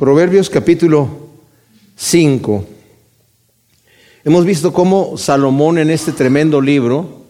[0.00, 1.10] Proverbios capítulo
[1.96, 2.64] 5.
[4.24, 7.26] Hemos visto cómo Salomón en este tremendo libro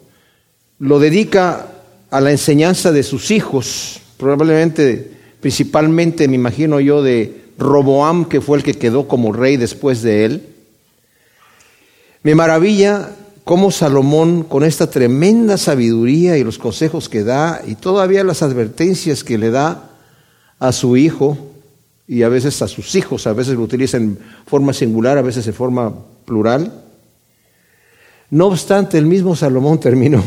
[0.79, 1.67] lo dedica
[2.13, 5.11] a la enseñanza de sus hijos, probablemente,
[5.41, 10.25] principalmente, me imagino yo, de Roboam, que fue el que quedó como rey después de
[10.27, 10.49] él.
[12.23, 18.23] Me maravilla cómo Salomón, con esta tremenda sabiduría y los consejos que da, y todavía
[18.23, 19.91] las advertencias que le da
[20.61, 21.50] a su hijo,
[22.11, 25.47] y a veces a sus hijos, a veces lo utiliza en forma singular, a veces
[25.47, 26.83] en forma plural.
[28.31, 30.21] No obstante, el mismo Salomón terminó,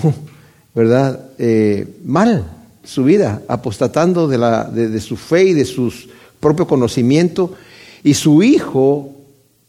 [0.74, 2.46] ¿verdad?, eh, mal
[2.86, 5.94] su vida, apostatando de, la, de su fe y de su
[6.40, 7.54] propio conocimiento,
[8.02, 9.12] y su hijo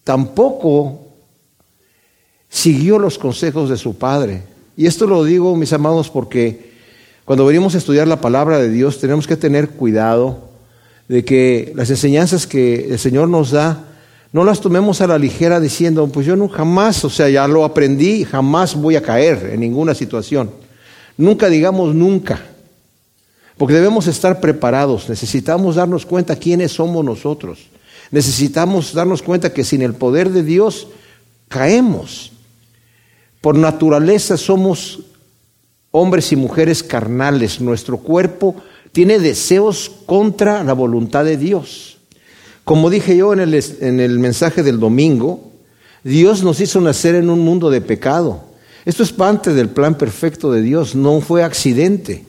[0.05, 1.00] tampoco
[2.48, 4.44] siguió los consejos de su padre.
[4.77, 6.74] Y esto lo digo, mis amados, porque
[7.24, 10.53] cuando venimos a estudiar la palabra de Dios tenemos que tener cuidado
[11.08, 13.84] de que las enseñanzas que el Señor nos da,
[14.32, 17.64] no las tomemos a la ligera diciendo, pues yo no jamás, o sea, ya lo
[17.64, 20.50] aprendí, jamás voy a caer en ninguna situación.
[21.16, 22.42] Nunca digamos nunca,
[23.56, 27.69] porque debemos estar preparados, necesitamos darnos cuenta quiénes somos nosotros,
[28.10, 30.88] necesitamos darnos cuenta que sin el poder de Dios
[31.48, 32.32] caemos.
[33.41, 35.00] Por naturaleza somos
[35.92, 38.56] hombres y mujeres carnales, nuestro cuerpo
[38.95, 41.98] tiene deseos contra la voluntad de Dios.
[42.62, 45.50] Como dije yo en el, en el mensaje del domingo,
[46.05, 48.45] Dios nos hizo nacer en un mundo de pecado.
[48.84, 52.25] Esto es parte del plan perfecto de Dios, no fue accidente.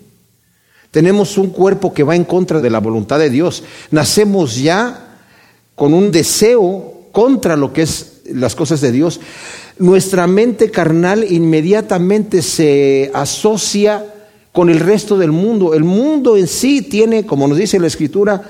[0.89, 3.61] Tenemos un cuerpo que va en contra de la voluntad de Dios.
[3.91, 5.19] Nacemos ya
[5.75, 9.19] con un deseo contra lo que es las cosas de Dios.
[9.77, 14.14] Nuestra mente carnal inmediatamente se asocia
[14.55, 15.73] con el resto del mundo.
[15.73, 18.41] El mundo en sí tiene, como nos dice la Escritura,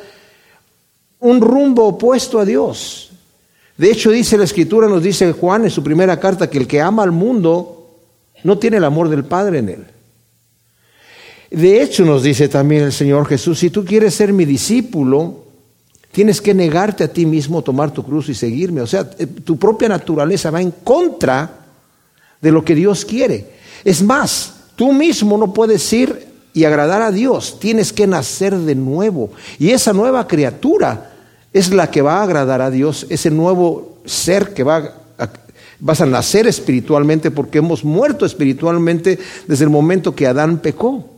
[1.19, 3.09] un rumbo opuesto a Dios.
[3.75, 6.79] De hecho, dice la Escritura, nos dice Juan en su primera carta, que el que
[6.79, 7.89] ama al mundo
[8.43, 9.85] no tiene el amor del Padre en él.
[11.49, 15.43] De hecho, nos dice también el Señor Jesús, si tú quieres ser mi discípulo,
[16.11, 18.81] tienes que negarte a ti mismo, tomar tu cruz y seguirme.
[18.81, 21.65] O sea, eh, tu propia naturaleza va en contra
[22.39, 23.55] de lo que Dios quiere.
[23.83, 28.75] Es más, Tú mismo no puedes ir y agradar a Dios, tienes que nacer de
[28.75, 29.31] nuevo.
[29.59, 31.11] Y esa nueva criatura
[31.51, 35.29] es la que va a agradar a Dios, ese nuevo ser que va a,
[35.79, 41.09] vas a nacer espiritualmente porque hemos muerto espiritualmente desde el momento que Adán pecó.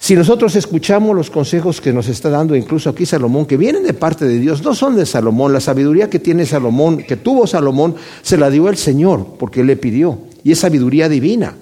[0.00, 3.94] Si nosotros escuchamos los consejos que nos está dando incluso aquí Salomón, que vienen de
[3.94, 7.96] parte de Dios, no son de Salomón, la sabiduría que tiene Salomón, que tuvo Salomón,
[8.22, 11.56] se la dio el Señor porque él le pidió, y es sabiduría divina.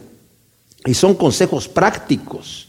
[0.86, 2.68] Y son consejos prácticos.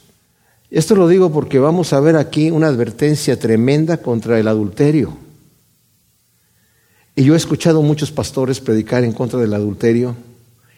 [0.69, 5.17] Esto lo digo porque vamos a ver aquí una advertencia tremenda contra el adulterio.
[7.15, 10.15] Y yo he escuchado muchos pastores predicar en contra del adulterio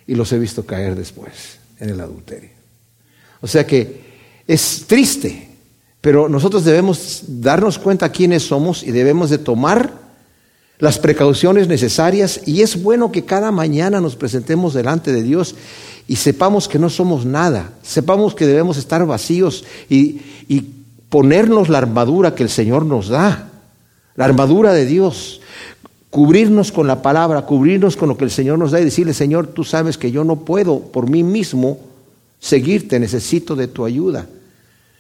[0.06, 2.52] y los he visto caer después en el adulterio.
[3.42, 4.02] O sea que
[4.48, 5.50] es triste,
[6.02, 9.94] pero nosotros debemos darnos cuenta quiénes somos y debemos de tomar
[10.78, 15.56] las precauciones necesarias y es bueno que cada mañana nos presentemos delante de Dios
[16.10, 20.22] y sepamos que no somos nada, sepamos que debemos estar vacíos y,
[21.10, 23.50] ponernos la armadura que el Señor nos da,
[24.16, 25.42] la armadura de Dios,
[26.12, 29.48] cubrirnos con la palabra, cubrirnos con lo que el Señor nos da y decirle, Señor,
[29.48, 31.80] tú sabes que yo no puedo por mí mismo
[32.40, 34.28] seguirte, necesito de tu ayuda.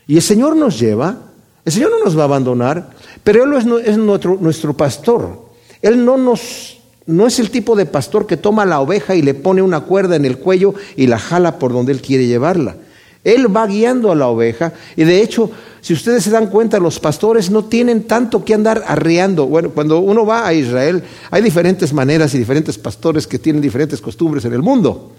[0.07, 1.15] Y el Señor nos lleva,
[1.63, 2.89] el Señor no nos va a abandonar,
[3.23, 5.49] pero Él es, es nuestro, nuestro pastor.
[5.83, 6.78] Él no nos
[7.09, 10.15] no es el tipo de pastor que toma la oveja y le pone una cuerda
[10.15, 12.75] en el cuello y la jala por donde él quiere llevarla.
[13.23, 15.49] Él va guiando a la oveja y de hecho,
[15.81, 19.47] si ustedes se dan cuenta, los pastores no tienen tanto que andar arreando.
[19.47, 23.99] Bueno, cuando uno va a Israel, hay diferentes maneras y diferentes pastores que tienen diferentes
[23.99, 25.11] costumbres en el mundo.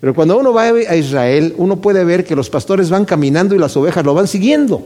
[0.00, 3.58] Pero cuando uno va a Israel, uno puede ver que los pastores van caminando y
[3.58, 4.82] las ovejas lo van siguiendo.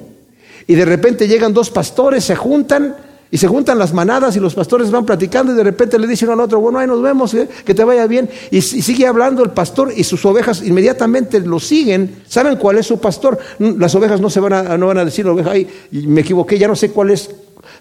[0.67, 2.97] Y de repente llegan dos pastores, se juntan
[3.35, 6.31] y se juntan las manadas y los pastores van platicando y de repente le dicen
[6.31, 7.49] al otro, bueno, ahí nos vemos, ¿eh?
[7.65, 8.31] que te vaya bien.
[8.53, 12.23] Y, sigue hablando el pastor y sus ovejas inmediatamente lo siguen.
[12.29, 13.37] ¿Saben cuál es su pastor?
[13.59, 16.69] Las ovejas no se van a, no van a decir, oveja, ay, me equivoqué, ya
[16.69, 17.29] no sé cuál es.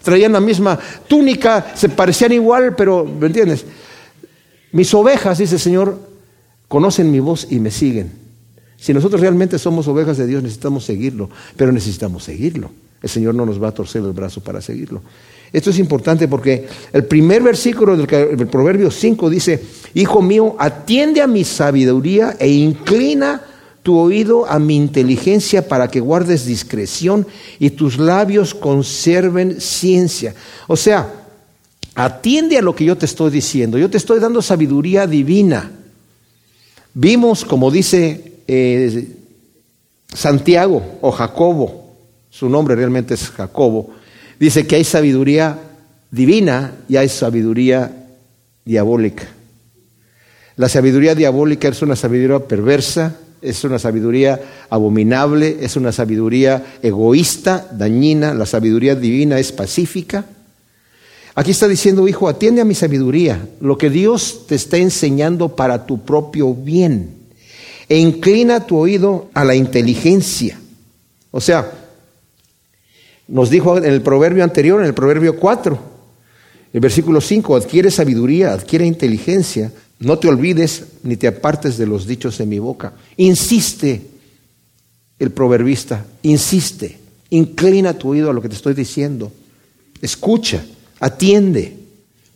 [0.02, 3.64] Traían la misma túnica, se parecían igual, pero, ¿me entiendes?
[4.72, 6.00] Mis ovejas, dice el Señor,
[6.66, 8.10] conocen mi voz y me siguen.
[8.76, 12.72] Si nosotros realmente somos ovejas de Dios, necesitamos seguirlo, pero necesitamos seguirlo.
[13.00, 15.00] El Señor no nos va a torcer el brazo para seguirlo.
[15.52, 19.62] Esto es importante porque el primer versículo del, Proverbio 5 dice,
[19.94, 23.40] Hijo mío, atiende a mi sabiduría e inclina
[23.84, 27.26] tu oído a mi inteligencia para que guardes discreción
[27.58, 30.34] y tus labios conserven ciencia.
[30.66, 31.12] O sea,
[31.94, 33.78] atiende a lo que yo te estoy diciendo.
[33.78, 35.70] Yo te estoy dando sabiduría divina.
[36.94, 39.16] Vimos, como dice eh,
[40.12, 41.96] Santiago o Jacobo,
[42.30, 43.90] su nombre realmente es Jacobo,
[44.38, 45.58] dice que hay sabiduría
[46.10, 47.90] divina y hay sabiduría
[48.64, 49.24] diabólica.
[50.56, 54.40] La sabiduría diabólica es una sabiduría perversa, es una sabiduría
[54.70, 60.24] abominable, es una sabiduría egoísta, dañina, la sabiduría divina es pacífica.
[61.34, 65.84] Aquí está diciendo, hijo, atiende a mi sabiduría, lo que Dios te está enseñando para
[65.84, 67.10] tu propio bien,
[67.88, 70.58] e inclina tu oído a la inteligencia.
[71.32, 71.70] O sea,
[73.28, 75.78] nos dijo en el proverbio anterior, en el proverbio 4,
[76.72, 82.06] el versículo 5, adquiere sabiduría, adquiere inteligencia, no te olvides ni te apartes de los
[82.06, 82.92] dichos de mi boca.
[83.16, 84.02] Insiste
[85.18, 86.98] el proverbista, insiste,
[87.30, 89.32] inclina tu oído a lo que te estoy diciendo.
[90.02, 90.64] Escucha,
[91.00, 91.76] atiende,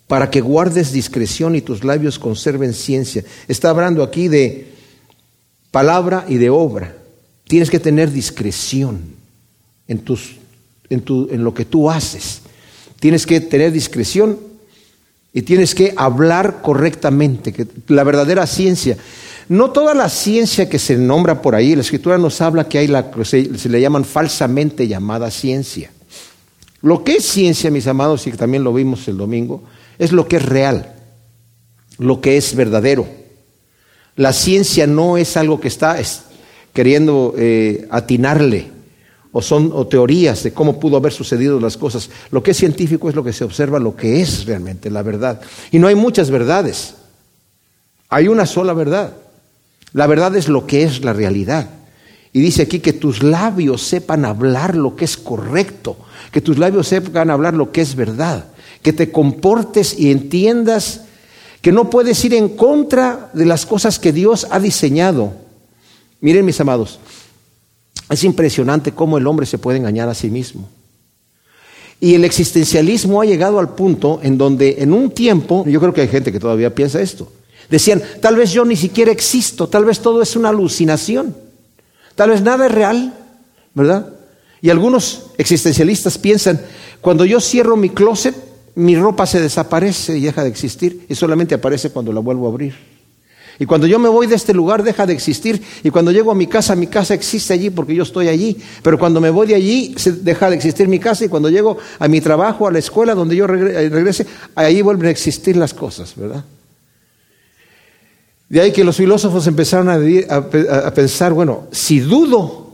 [0.06, 3.22] para que guardes discreción y tus labios conserven ciencia.
[3.46, 4.68] Está hablando aquí de
[5.70, 6.96] palabra y de obra.
[7.44, 9.00] Tienes que tener discreción
[9.86, 10.36] en, tus,
[10.90, 12.42] en, lo que tú haces.
[13.00, 14.38] Tienes que tener discreción
[15.32, 18.96] y tienes que hablar correctamente, que la verdadera ciencia.
[19.48, 22.86] No toda la ciencia que se nombra por ahí, la escritura nos habla que hay
[22.86, 25.90] la se, le llaman falsamente llamada ciencia.
[26.82, 29.64] Lo que es ciencia, mis amados, y también lo vimos el domingo,
[29.98, 30.94] es lo que es real,
[31.98, 33.06] lo que es verdadero.
[34.16, 35.96] La ciencia no es algo que está
[36.72, 38.77] queriendo eh, atinarle
[39.32, 42.10] o son o teorías de cómo pudo haber sucedido las cosas.
[42.30, 45.40] Lo que es científico es lo que se observa, lo que es realmente la verdad.
[45.70, 46.94] Y no hay muchas verdades.
[48.08, 49.12] Hay una sola verdad.
[49.92, 51.70] La verdad es lo que es la realidad.
[52.32, 55.96] Y dice aquí que tus labios sepan hablar lo que es correcto,
[56.30, 58.46] que tus labios sepan hablar lo que es verdad,
[58.82, 61.02] que te comportes y entiendas
[61.62, 65.32] que no puedes ir en contra de las cosas que Dios ha diseñado.
[66.20, 67.00] Miren mis amados,
[68.10, 70.68] es impresionante cómo el hombre se puede engañar a sí mismo.
[72.00, 76.02] Y el existencialismo ha llegado al punto en donde en un tiempo, yo creo que
[76.02, 77.30] hay gente que todavía piensa esto,
[77.68, 81.36] decían, tal vez yo ni siquiera existo, tal vez todo es una alucinación,
[82.14, 83.14] tal vez nada es real,
[83.74, 84.14] ¿verdad?
[84.60, 86.60] Y algunos existencialistas piensan,
[87.00, 88.34] cuando yo cierro mi closet,
[88.76, 92.50] mi ropa se desaparece y deja de existir y solamente aparece cuando la vuelvo a
[92.50, 92.97] abrir.
[93.60, 95.60] Y cuando yo me voy de este lugar deja de existir.
[95.82, 98.56] Y cuando llego a mi casa, mi casa existe allí porque yo estoy allí.
[98.82, 101.24] Pero cuando me voy de allí, deja de existir mi casa.
[101.24, 105.08] Y cuando llego a mi trabajo, a la escuela donde yo eh, regrese, ahí vuelven
[105.08, 106.44] a existir las cosas, ¿verdad?
[108.48, 112.72] De ahí que los filósofos empezaron a pensar, bueno, si dudo,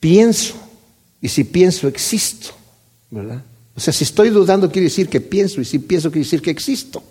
[0.00, 0.54] pienso.
[1.20, 2.50] Y si pienso, existo,
[3.10, 3.42] ¿verdad?
[3.76, 5.60] O sea, si estoy dudando quiere decir que pienso.
[5.60, 7.02] Y si pienso quiere decir que existo.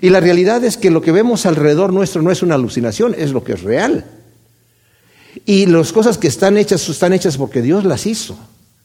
[0.00, 3.30] Y la realidad es que lo que vemos alrededor nuestro no es una alucinación, es
[3.30, 4.04] lo que es real.
[5.46, 8.36] Y las cosas que están hechas están hechas porque Dios las hizo.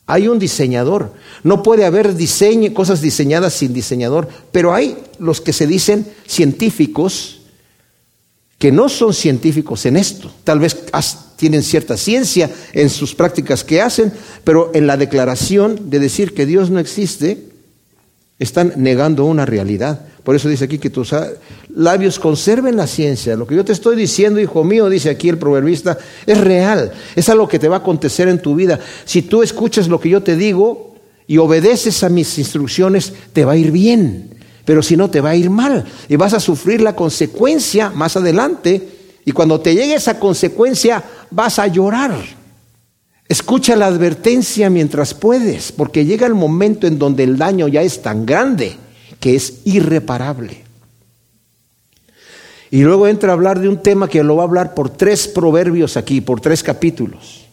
[0.06, 1.14] Hay un diseñador.
[1.44, 7.42] No puede haber diseño, cosas diseñadas sin diseñador, pero hay los que se dicen científicos
[8.58, 10.32] que no son científicos en esto.
[10.44, 10.78] Tal vez
[11.38, 14.12] tienen cierta ciencia en sus prácticas que hacen,
[14.44, 17.49] pero en la declaración de decir que Dios no existe,
[18.40, 20.02] están negando una realidad.
[20.24, 21.14] Por eso dice aquí que tus
[21.76, 23.36] labios conserven la ciencia.
[23.36, 26.94] Lo que yo te estoy diciendo, hijo mío, dice aquí el proverbista, es real.
[27.16, 28.80] Es algo que te va a acontecer en tu vida.
[29.06, 30.96] Si tú escuchas lo que yo te digo
[31.28, 34.30] y obedeces a mis instrucciones, te va a ir bien.
[34.66, 35.84] Pero si no, te va a ir mal.
[36.08, 38.88] Y vas a sufrir la consecuencia más adelante.
[39.26, 42.39] Y cuando te llegue esa consecuencia, vas a llorar.
[43.30, 48.02] Escucha la advertencia mientras puedes, porque llega el momento en donde el daño ya es
[48.02, 48.76] tan grande
[49.20, 50.64] que es irreparable.
[52.72, 55.28] Y luego entra a hablar de un tema que lo va a hablar por tres
[55.28, 57.46] proverbios aquí, por tres capítulos,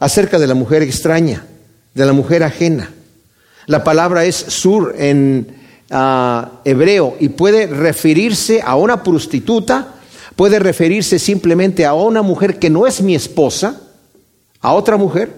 [0.00, 1.46] acerca de la mujer extraña,
[1.94, 2.92] de la mujer ajena.
[3.66, 5.46] La palabra es sur en
[5.90, 9.94] ah, hebreo y puede referirse a una prostituta,
[10.34, 13.81] puede referirse simplemente a una mujer que no es mi esposa,
[14.62, 15.34] a otra mujer,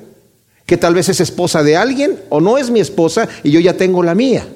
[0.67, 3.77] que tal vez es esposa de alguien o no es mi esposa y yo ya
[3.77, 4.47] tengo la mía.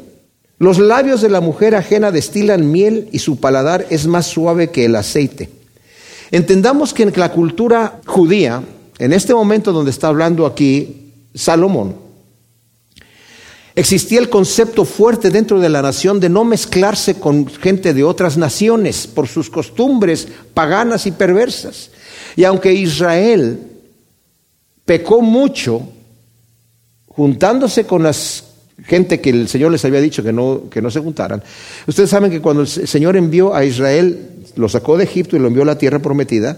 [0.58, 4.84] Los labios de la mujer ajena destilan miel y su paladar es más suave que
[4.84, 5.50] el aceite.
[6.30, 8.62] Entendamos que en la cultura judía,
[8.98, 11.96] en este momento donde está hablando aquí Salomón,
[13.76, 18.36] existía el concepto fuerte dentro de la nación de no mezclarse con gente de otras
[18.36, 21.90] naciones por sus costumbres paganas y perversas.
[22.34, 23.60] Y aunque Israel
[24.88, 25.82] pecó mucho,
[27.08, 28.44] juntándose con las
[28.86, 31.42] gente que el Señor les había dicho que no, que no se juntaran.
[31.86, 35.48] Ustedes saben que cuando el Señor envió a Israel, lo sacó de Egipto y lo
[35.48, 36.56] envió a la tierra prometida,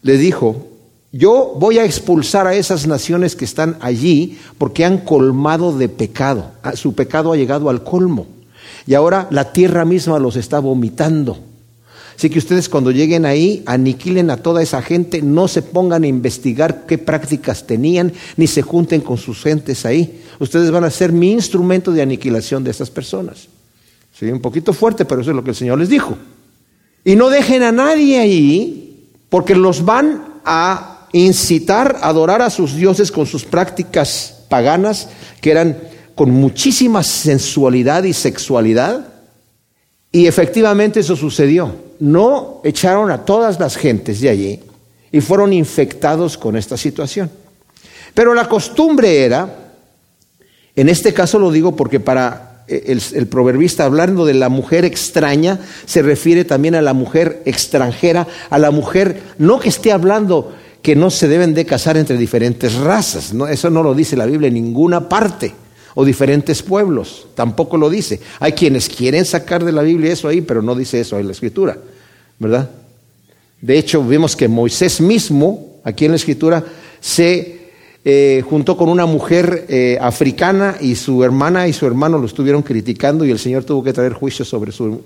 [0.00, 0.68] le dijo,
[1.12, 6.52] yo voy a expulsar a esas naciones que están allí porque han colmado de pecado.
[6.62, 8.26] Ah, su pecado ha llegado al colmo.
[8.86, 11.38] Y ahora la tierra misma los está vomitando.
[12.18, 16.08] Así que ustedes cuando lleguen ahí, aniquilen a toda esa gente, no se pongan a
[16.08, 20.24] investigar qué prácticas tenían, ni se junten con sus gentes ahí.
[20.40, 23.46] Ustedes van a ser mi instrumento de aniquilación de esas personas.
[24.18, 26.18] Sí, un poquito fuerte, pero eso es lo que el Señor les dijo.
[27.04, 32.74] Y no dejen a nadie ahí, porque los van a incitar a adorar a sus
[32.74, 35.08] dioses con sus prácticas paganas,
[35.40, 35.78] que eran
[36.16, 39.06] con muchísima sensualidad y sexualidad.
[40.10, 44.60] Y efectivamente eso sucedió no echaron a todas las gentes de allí
[45.10, 47.30] y fueron infectados con esta situación.
[48.14, 49.72] Pero la costumbre era,
[50.76, 55.58] en este caso lo digo porque para el, el, proverbista hablando de la mujer extraña,
[55.86, 60.94] se refiere también a la mujer extranjera, a la mujer, no que esté hablando que
[60.94, 64.48] no se deben de casar entre diferentes razas, no, eso no lo dice la Biblia
[64.48, 65.54] en ninguna parte
[65.94, 67.26] o diferentes pueblos.
[67.34, 68.20] Tampoco lo dice.
[68.40, 71.32] Hay quienes quieren sacar de la Biblia eso ahí, pero no dice eso en la
[71.32, 71.76] Escritura,
[72.38, 72.70] ¿verdad?
[73.60, 76.64] De hecho, vemos que Moisés mismo, aquí en la Escritura,
[77.00, 77.58] se
[78.04, 82.62] eh, juntó con una mujer eh, africana y su hermana y su hermano lo estuvieron
[82.62, 85.02] criticando y el Señor tuvo que traer juicio sobre su,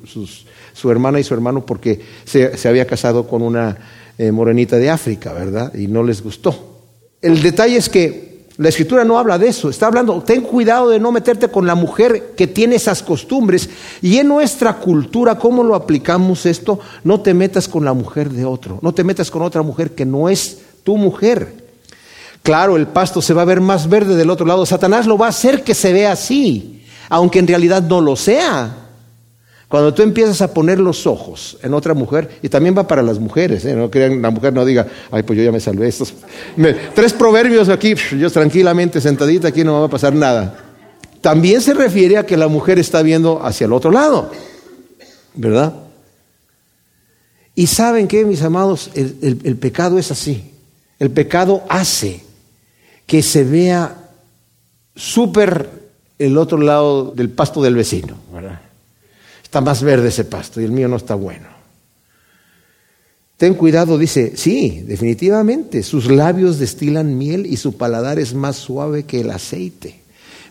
[0.72, 3.76] su hermana y su hermano porque se, se había casado con una
[4.18, 5.74] eh, morenita de África, ¿verdad?
[5.74, 6.80] Y no les gustó.
[7.22, 8.31] El detalle es que
[8.62, 11.74] la escritura no habla de eso, está hablando, ten cuidado de no meterte con la
[11.74, 13.68] mujer que tiene esas costumbres.
[14.00, 16.78] Y en nuestra cultura, ¿cómo lo aplicamos esto?
[17.04, 20.06] No te metas con la mujer de otro, no te metas con otra mujer que
[20.06, 21.62] no es tu mujer.
[22.42, 24.66] Claro, el pasto se va a ver más verde del otro lado.
[24.66, 28.81] Satanás lo va a hacer que se vea así, aunque en realidad no lo sea.
[29.72, 33.18] Cuando tú empiezas a poner los ojos en otra mujer, y también va para las
[33.18, 33.74] mujeres, ¿eh?
[33.74, 36.12] no crean, la mujer no diga, ay, pues yo ya me salvé estos.
[36.94, 40.58] tres proverbios aquí, yo tranquilamente sentadita aquí no me va a pasar nada.
[41.22, 44.30] También se refiere a que la mujer está viendo hacia el otro lado,
[45.36, 45.72] ¿verdad?
[47.54, 50.52] Y saben que, mis amados, el, el pecado es así.
[50.98, 52.22] El pecado hace
[53.06, 54.10] que se vea
[54.94, 55.70] súper
[56.18, 58.60] el otro lado del pasto del vecino, ¿verdad?
[59.52, 61.46] Está más verde ese pasto y el mío no está bueno.
[63.36, 69.04] Ten cuidado, dice, sí, definitivamente, sus labios destilan miel y su paladar es más suave
[69.04, 70.00] que el aceite.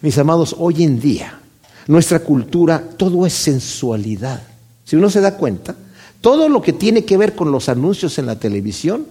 [0.03, 1.39] Mis amados, hoy en día,
[1.88, 4.43] nuestra cultura, todo es sensualidad.
[4.86, 5.75] Si uno se da cuenta,
[6.22, 9.08] todo lo que tiene que ver con los anuncios en la televisión,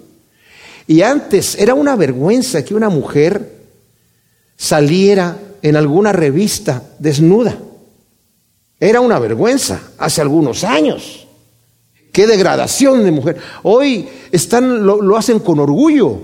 [0.87, 3.57] y antes era una vergüenza que una mujer
[4.57, 7.59] saliera en alguna revista desnuda.
[8.81, 11.27] Era una vergüenza hace algunos años.
[12.11, 13.37] Qué degradación de mujer.
[13.63, 16.19] Hoy están, lo, hacen con orgullo,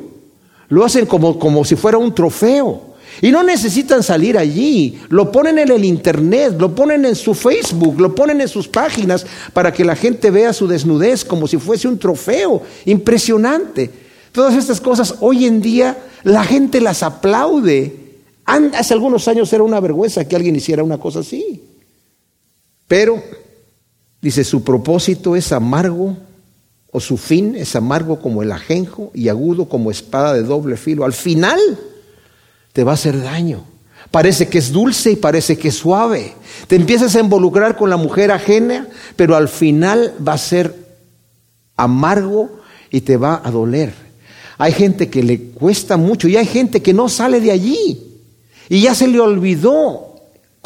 [0.71, 2.97] lo hacen como, como si fuera un trofeo.
[3.23, 8.01] Y no necesitan salir allí, lo ponen en el internet, lo ponen en su Facebook,
[8.01, 11.89] lo ponen en sus páginas para que la gente vea su desnudez como si fuese
[11.89, 12.63] un trofeo.
[12.87, 13.91] Impresionante.
[14.33, 18.05] Todas estas cosas hoy en día la gente las aplaude.
[18.45, 21.63] Hace algunos años era una vergüenza que alguien hiciera una cosa así.
[22.89, 23.23] Pero,
[24.21, 26.17] dice, su propósito es amargo,
[26.91, 31.05] o su fin es amargo como el ajenjo y agudo como espada de doble filo.
[31.05, 31.61] Al final
[32.73, 33.65] te va a hacer daño.
[34.11, 36.33] Parece que es dulce y parece que es suave.
[36.69, 40.75] Te empiezas a involucrar con la mujer ajena, pero al final va a ser
[41.77, 43.93] amargo y te va a doler.
[44.59, 48.01] Hay gente que le cuesta mucho y hay gente que no sale de allí
[48.69, 50.16] y ya se le olvidó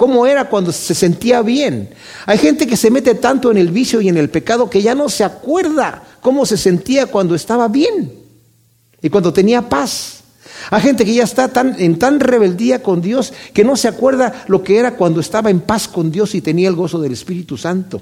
[0.00, 1.90] cómo era cuando se sentía bien.
[2.25, 4.95] Hay gente que se mete tanto en el vicio y en el pecado que ya
[4.95, 8.11] no se acuerda cómo se sentía cuando estaba bien
[9.02, 10.21] y cuando tenía paz.
[10.71, 14.47] Hay gente que ya está tan, en tan rebeldía con Dios que no se acuerda
[14.49, 17.59] lo que era cuando estaba en paz con Dios y tenía el gozo del Espíritu
[17.59, 18.00] Santo.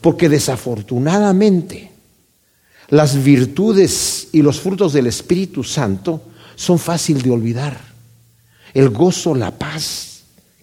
[0.00, 1.90] Porque desafortunadamente
[2.88, 6.22] las virtudes y los frutos del Espíritu Santo
[6.56, 7.78] son fácil de olvidar.
[8.72, 10.09] El gozo, la paz,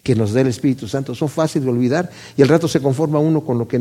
[0.08, 3.18] que nos da el Espíritu Santo son fáciles de olvidar y el rato se conforma
[3.18, 3.76] uno con lo que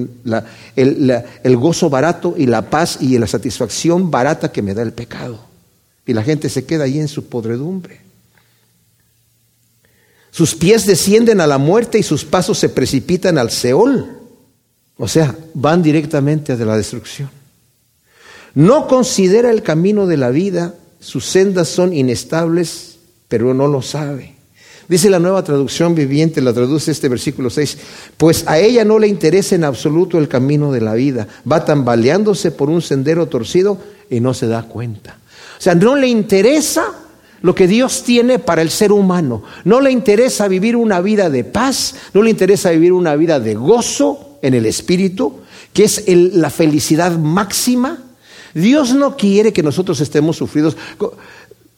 [0.76, 4.92] el, el gozo barato y la paz y la satisfacción barata que me da el
[4.92, 5.40] pecado.
[6.06, 8.02] Y la gente se queda ahí en su podredumbre.
[10.30, 14.20] Sus pies descienden a la muerte y sus pasos se precipitan al Seol.
[14.98, 17.30] O sea, van directamente a la destrucción.
[18.54, 22.98] No considera el camino de la vida, sus sendas son inestables,
[23.30, 24.37] pero no lo sabe.
[24.88, 27.78] Dice la nueva traducción viviente, la traduce este versículo 6,
[28.16, 32.52] pues a ella no le interesa en absoluto el camino de la vida, va tambaleándose
[32.52, 33.80] por un sendero torcido
[34.10, 35.18] y no se da cuenta.
[35.58, 36.94] O sea, no le interesa
[37.42, 41.44] lo que Dios tiene para el ser humano, no le interesa vivir una vida de
[41.44, 45.42] paz, no le interesa vivir una vida de gozo en el espíritu,
[45.74, 48.04] que es la felicidad máxima.
[48.54, 50.78] Dios no quiere que nosotros estemos sufridos.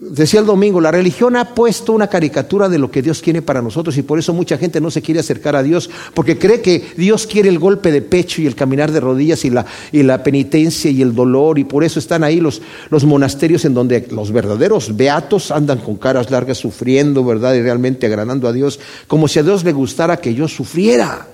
[0.01, 3.61] Decía el domingo, la religión ha puesto una caricatura de lo que Dios quiere para
[3.61, 6.93] nosotros y por eso mucha gente no se quiere acercar a Dios, porque cree que
[6.95, 10.23] Dios quiere el golpe de pecho y el caminar de rodillas y la, y la
[10.23, 14.31] penitencia y el dolor y por eso están ahí los, los monasterios en donde los
[14.31, 17.55] verdaderos beatos andan con caras largas sufriendo, ¿verdad?
[17.55, 21.27] Y realmente agradando a Dios, como si a Dios le gustara que yo sufriera.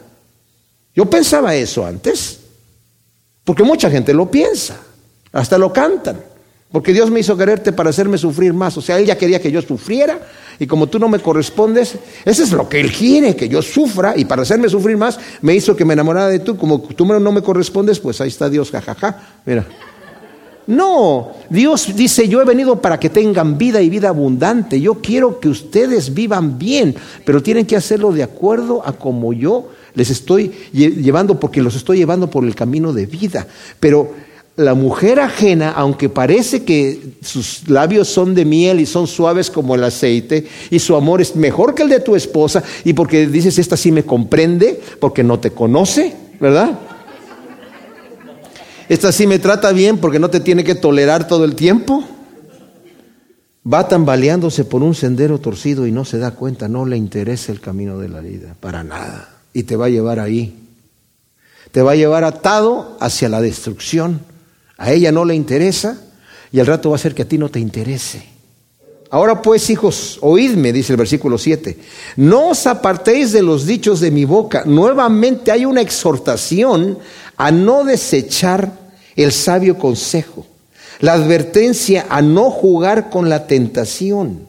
[0.96, 2.40] Yo pensaba eso antes,
[3.44, 4.82] porque mucha gente lo piensa,
[5.32, 6.18] hasta lo cantan.
[6.76, 8.78] Porque Dios me hizo quererte para hacerme sufrir más.
[8.78, 10.20] O sea, Él ya quería que yo sufriera
[10.60, 14.14] y como tú no me correspondes, eso es lo que Él quiere, que yo sufra
[14.18, 16.58] y para hacerme sufrir más me hizo que me enamorara de tú.
[16.58, 19.22] Como tú no me correspondes, pues ahí está Dios, jajaja.
[19.46, 19.66] Mira.
[20.68, 24.82] No, Dios dice, yo he venido para que tengan vida y vida abundante.
[24.82, 29.70] Yo quiero que ustedes vivan bien, pero tienen que hacerlo de acuerdo a como yo
[29.94, 33.48] les estoy llevando, porque los estoy llevando por el camino de vida.
[33.80, 34.25] Pero
[34.58, 39.76] la mujer ajena, aunque parece que sus labios son de miel y son suaves como
[39.76, 43.60] el aceite, y su amor es mejor que el de tu esposa, y porque dices,
[43.60, 46.80] esta sí me comprende, porque no te conoce, ¿verdad?
[48.88, 52.04] Esta sí me trata bien porque no te tiene que tolerar todo el tiempo.
[53.68, 57.60] Va tambaleándose por un sendero torcido y no se da cuenta, no le interesa el
[57.60, 59.30] camino de la vida, para nada.
[59.54, 60.56] Y te va a llevar ahí.
[61.72, 64.22] Te va a llevar atado hacia la destrucción
[64.78, 66.02] a ella no le interesa
[66.52, 68.36] y al rato va a ser que a ti no te interese.
[69.12, 71.78] Ahora pues, hijos, oídme, dice el versículo 7,
[72.18, 74.64] no os apartéis de los dichos de mi boca.
[74.66, 76.98] Nuevamente hay una exhortación
[77.38, 78.72] a no desechar
[79.16, 80.46] el sabio consejo,
[81.00, 84.48] la advertencia a no jugar con la tentación.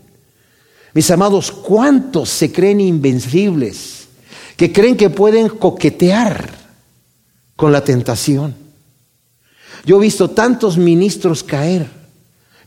[0.95, 4.09] Mis amados, ¿cuántos se creen invencibles?
[4.57, 6.51] Que creen que pueden coquetear
[7.55, 8.66] con la tentación.
[9.85, 11.87] Yo he visto tantos ministros caer.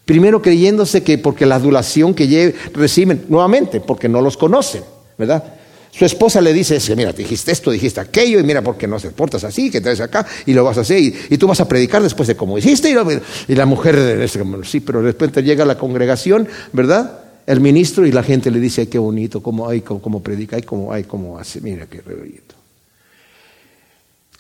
[0.06, 4.84] Primero creyéndose que porque la adulación que reciben, nuevamente, porque no los conocen,
[5.18, 5.44] ¿verdad?
[5.92, 9.12] Su esposa le dice, mira, dijiste esto, dijiste aquello, y mira por qué no se
[9.12, 12.02] portas así, que traes acá, y lo vas a hacer, y, tú vas a predicar
[12.02, 14.30] después de cómo hiciste, y, la mujer,
[14.64, 17.20] sí, pero de repente llega a la congregación, ¿verdad?
[17.46, 20.62] El ministro y la gente le dice, ay, qué bonito, cómo, ay, cómo, predica, ay,
[20.62, 22.49] cómo, ay, cómo hace, mira qué bonito.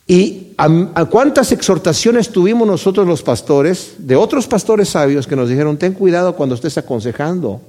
[0.09, 5.77] ¿Y a, cuántas exhortaciones tuvimos nosotros los pastores, de otros pastores sabios que nos dijeron,
[5.77, 7.61] ten cuidado cuando estés aconsejando?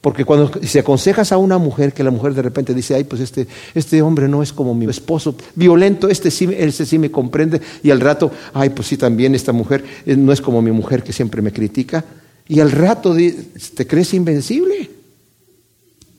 [0.00, 3.20] Porque cuando si aconsejas a una mujer, que la mujer de repente dice, ay, pues
[3.20, 7.60] este, este hombre no es como mi esposo, violento, este sí, este sí me comprende,
[7.82, 11.02] y al rato, ay, pues sí, también esta mujer eh, no es como mi mujer
[11.02, 12.02] que siempre me critica,
[12.48, 14.90] y al rato te crees invencible,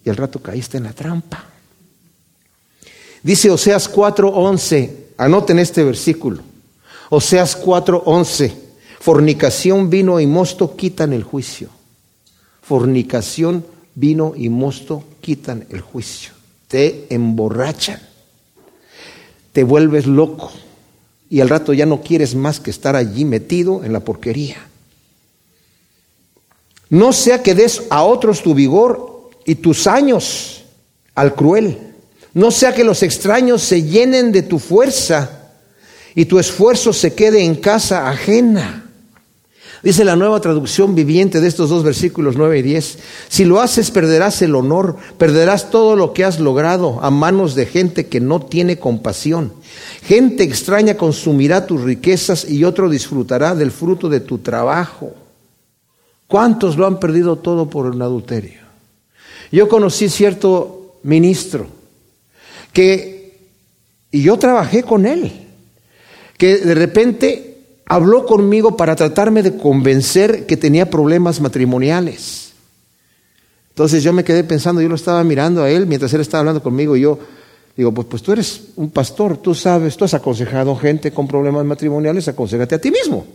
[0.05, 1.45] y al rato caíste en la trampa.
[3.23, 6.43] Dice Oseas 4:11, Anoten este versículo.
[7.09, 8.51] Oseas 4:11.
[8.99, 11.69] Fornicación, vino y mosto quitan el juicio.
[12.61, 16.33] Fornicación, vino y mosto quitan el juicio.
[16.67, 18.01] Te emborrachan.
[19.53, 20.51] Te vuelves loco.
[21.29, 24.57] Y al rato ya no quieres más que estar allí metido en la porquería.
[26.89, 30.65] No sea que des a otros tu vigor y tus años
[31.15, 31.92] al cruel
[32.33, 35.51] no sea que los extraños se llenen de tu fuerza
[36.15, 38.79] y tu esfuerzo se quede en casa ajena.
[39.83, 42.99] Dice la nueva traducción viviente de estos dos versículos 9 y 10.
[43.27, 47.65] Si lo haces, perderás el honor, perderás todo lo que has logrado a manos de
[47.65, 49.51] gente que no tiene compasión.
[50.03, 55.13] Gente extraña consumirá tus riquezas y otro disfrutará del fruto de tu trabajo.
[56.27, 58.61] ¿Cuántos lo han perdido todo por el adulterio?
[59.51, 61.82] Yo conocí cierto ministro
[62.73, 63.37] que,
[64.11, 65.31] y yo trabajé con él,
[66.37, 72.53] que de repente habló conmigo para tratarme de convencer que tenía problemas matrimoniales.
[73.69, 76.61] Entonces yo me quedé pensando, yo lo estaba mirando a él mientras él estaba hablando
[76.61, 77.19] conmigo y yo
[77.75, 81.65] digo, pues, pues tú eres un pastor, tú sabes, tú has aconsejado gente con problemas
[81.65, 83.25] matrimoniales, aconsejate a ti mismo.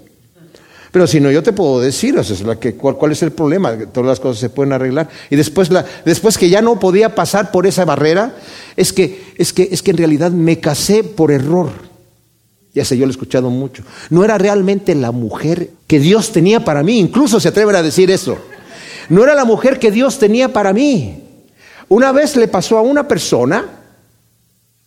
[0.91, 4.21] Pero si no, yo te puedo decir, o sea, cuál, es el problema, todas las
[4.21, 5.09] cosas se pueden arreglar.
[5.31, 8.35] Y después, la, después que ya no podía pasar por esa barrera,
[8.77, 11.71] es que, es, que, es que en realidad me casé por error.
[12.75, 13.83] Ya sé, yo lo he escuchado mucho.
[14.11, 16.99] No era realmente la mujer que Dios tenía para mí.
[16.99, 18.39] Incluso se atreven a decir eso.
[19.09, 21.25] No era la mujer que Dios tenía para mí.
[21.89, 23.65] Una vez le pasó a una persona,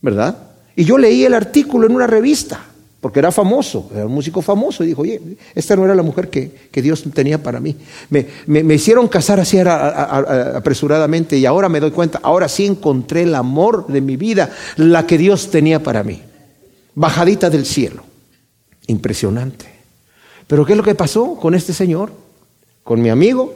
[0.02, 0.38] ¿verdad?
[0.76, 2.66] Y yo leí el artículo en una revista,
[3.02, 5.20] porque era famoso, era un músico famoso, y dijo, oye,
[5.56, 7.76] esta no era la mujer que, Dios tenía para mí.
[8.10, 13.88] Me, hicieron casar así apresuradamente y ahora me doy cuenta, ahora sí encontré el amor
[13.88, 16.22] de mi vida, la que Dios tenía para mí.
[16.94, 18.04] Bajadita del cielo.
[18.86, 19.66] Impresionante.
[20.46, 22.12] Pero ¿qué es lo que pasó con este señor?
[22.84, 23.56] Con mi amigo,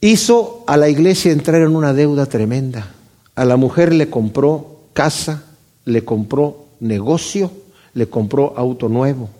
[0.00, 2.94] hizo a la iglesia entrar en una deuda tremenda.
[3.34, 5.42] A la mujer le compró casa,
[5.84, 7.50] le compró negocio,
[7.94, 9.30] le compró auto nuevo.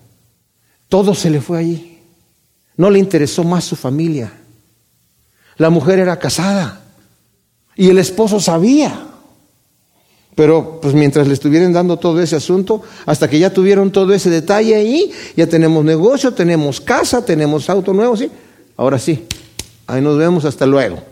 [0.89, 1.99] Todo se le fue allí.
[2.77, 4.33] No le interesó más su familia.
[5.57, 6.81] La mujer era casada
[7.77, 9.07] y el esposo sabía.
[10.35, 14.31] Pero pues mientras le estuvieran dando todo ese asunto, hasta que ya tuvieron todo ese
[14.31, 18.31] detalle ahí, ya tenemos negocio, tenemos casa, tenemos auto nuevo, ¿sí?
[18.77, 19.27] Ahora sí,
[19.89, 21.03] Ahí nos vemos, hasta luego.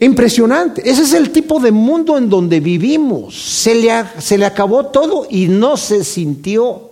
[0.00, 0.88] Impresionante.
[0.88, 3.38] Ese es el tipo de mundo en donde vivimos.
[3.38, 6.90] Se le, se le acabó todo y no se sintió,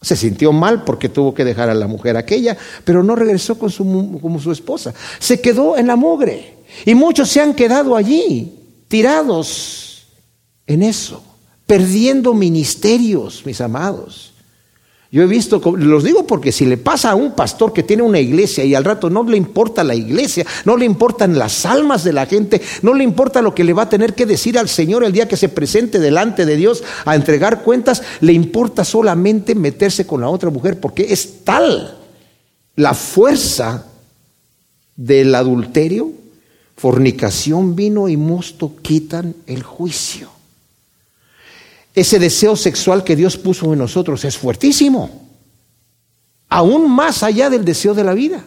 [0.00, 3.70] se sintió mal porque tuvo que dejar a la mujer aquella, pero no regresó con
[3.70, 4.92] su, como su esposa.
[5.20, 6.56] Se quedó en la mugre.
[6.84, 8.52] Y muchos se han quedado allí,
[8.88, 10.08] tirados
[10.66, 11.22] en eso,
[11.64, 14.31] perdiendo ministerios, mis amados.
[15.12, 18.18] Yo he visto, los digo porque si le pasa a un pastor que tiene una
[18.18, 22.14] iglesia y al rato no le importa la iglesia, no le importan las almas de
[22.14, 25.04] la gente, no le importa lo que le va a tener que decir al Señor
[25.04, 30.06] el día que se presente delante de Dios a entregar cuentas, le importa solamente meterse
[30.06, 31.98] con la otra mujer porque es tal
[32.74, 33.84] la fuerza
[34.96, 36.10] del adulterio,
[36.74, 40.30] fornicación, vino y mosto quitan el juicio.
[41.94, 45.28] Ese deseo sexual que Dios puso en nosotros es fuertísimo,
[46.48, 48.42] aún más allá del deseo de la vida.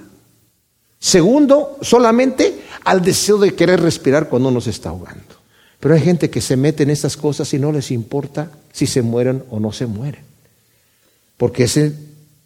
[0.99, 5.35] Segundo, solamente al deseo de querer respirar cuando nos está ahogando.
[5.79, 9.03] Pero hay gente que se mete en estas cosas y no les importa si se
[9.03, 10.23] mueren o no se mueren.
[11.37, 11.93] Porque ese,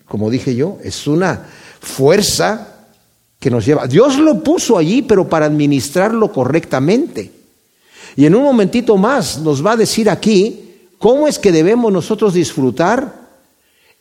[0.06, 1.46] como dije yo, es una
[1.80, 2.76] fuerza
[3.40, 3.88] que nos lleva.
[3.88, 7.32] Dios lo puso allí, pero para administrarlo correctamente.
[8.18, 10.69] Y en un momentito más nos va a decir aquí
[11.00, 13.30] ¿Cómo es que debemos nosotros disfrutar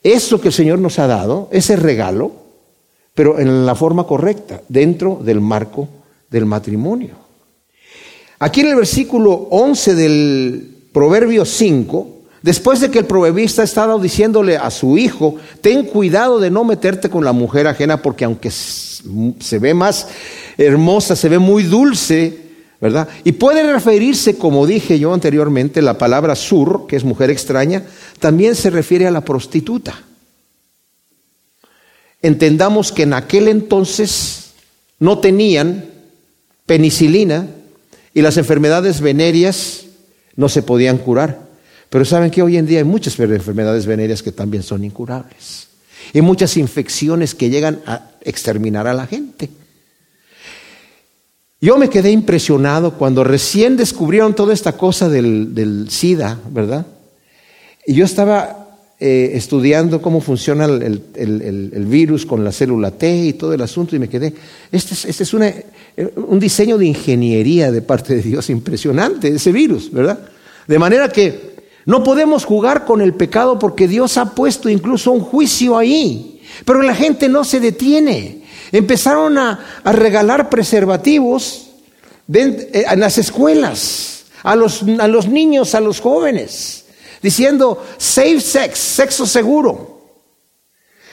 [0.02, 2.32] eso que el Señor nos ha dado, ese regalo,
[3.14, 5.88] pero en la forma correcta, dentro del marco
[6.28, 7.14] del matrimonio?
[8.40, 12.08] Aquí en el versículo 11 del Proverbio 5,
[12.42, 16.64] después de que el proverbista ha estado diciéndole a su hijo, ten cuidado de no
[16.64, 20.08] meterte con la mujer ajena, porque aunque se ve más
[20.56, 22.47] hermosa, se ve muy dulce,
[22.81, 23.09] ¿verdad?
[23.25, 27.85] Y puede referirse, como dije yo anteriormente, la palabra sur, que es mujer extraña,
[28.21, 30.03] también se refiere a la prostituta.
[32.23, 34.51] Entendamos que en aquel entonces
[34.99, 35.85] no tenían
[36.67, 37.49] penicilina
[38.14, 39.85] y las enfermedades venéreas
[40.37, 41.49] no se podían curar.
[41.91, 45.69] Pero saben que hoy en día hay muchas enfermedades venéreas que también son incurables.
[46.12, 49.51] Y muchas infecciones que llegan a exterminar a la gente.
[51.61, 56.87] Yo me quedé impresionado cuando recién descubrieron toda esta cosa del, SIDA, ¿verdad?
[57.85, 58.68] Y yo estaba
[59.01, 63.99] eh, estudiando cómo funciona el, virus con la célula T y todo el asunto y
[63.99, 64.33] me quedé,
[64.71, 69.51] este es, este es eh, un diseño de ingeniería de parte de Dios impresionante, ese
[69.51, 70.21] virus, ¿verdad?
[70.68, 75.21] De manera que no podemos jugar con el pecado porque Dios ha puesto incluso un
[75.21, 78.47] juicio ahí, pero la gente no se detiene.
[78.72, 81.70] Empezaron a, regalar preservativos
[82.33, 86.85] eh, en, las escuelas, a los, a los niños, a los jóvenes,
[87.22, 89.98] diciendo safe sex, sexo seguro.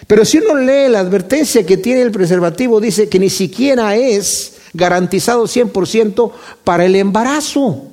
[0.08, 4.58] Pero si uno lee la advertencia que tiene el preservativo, dice que ni siquiera es
[4.74, 6.32] garantizado 100%
[6.64, 7.88] para el embarazo.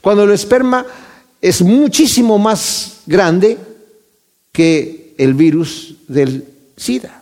[0.00, 0.86] Cuando el esperma
[1.40, 3.58] es muchísimo más grande
[4.52, 6.44] que el virus del
[6.76, 7.17] SIDA.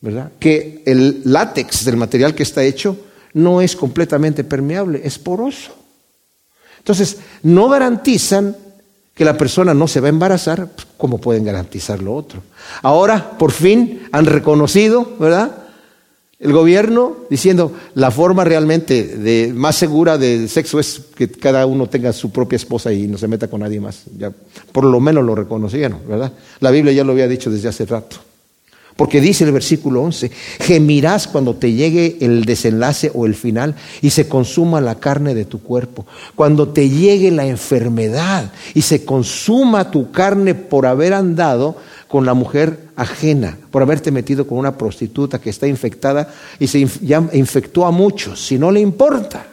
[0.00, 0.32] ¿Verdad?
[0.38, 2.96] Que el látex del material que está hecho
[3.34, 5.72] no es completamente permeable, es poroso.
[6.78, 8.56] Entonces, no garantizan
[9.18, 12.40] que la persona no se va a embarazar, pues, como pueden garantizar lo otro?
[12.82, 15.64] Ahora, por fin, han reconocido, ¿verdad?
[16.38, 21.88] El gobierno diciendo la forma realmente de, más segura del sexo es que cada uno
[21.88, 24.04] tenga su propia esposa y no se meta con nadie más.
[24.16, 24.32] Ya,
[24.70, 26.32] por lo menos lo reconocieron, ¿verdad?
[26.60, 28.18] La Biblia ya lo había dicho desde hace rato.
[28.98, 34.10] Porque dice el versículo 11, gemirás cuando te llegue el desenlace o el final y
[34.10, 36.04] se consuma la carne de tu cuerpo.
[36.34, 41.76] Cuando te llegue la enfermedad y se consuma tu carne por haber andado
[42.08, 46.84] con la mujer ajena, por haberte metido con una prostituta que está infectada y se
[47.00, 48.44] ya infectó a muchos.
[48.44, 49.46] Si no le importa,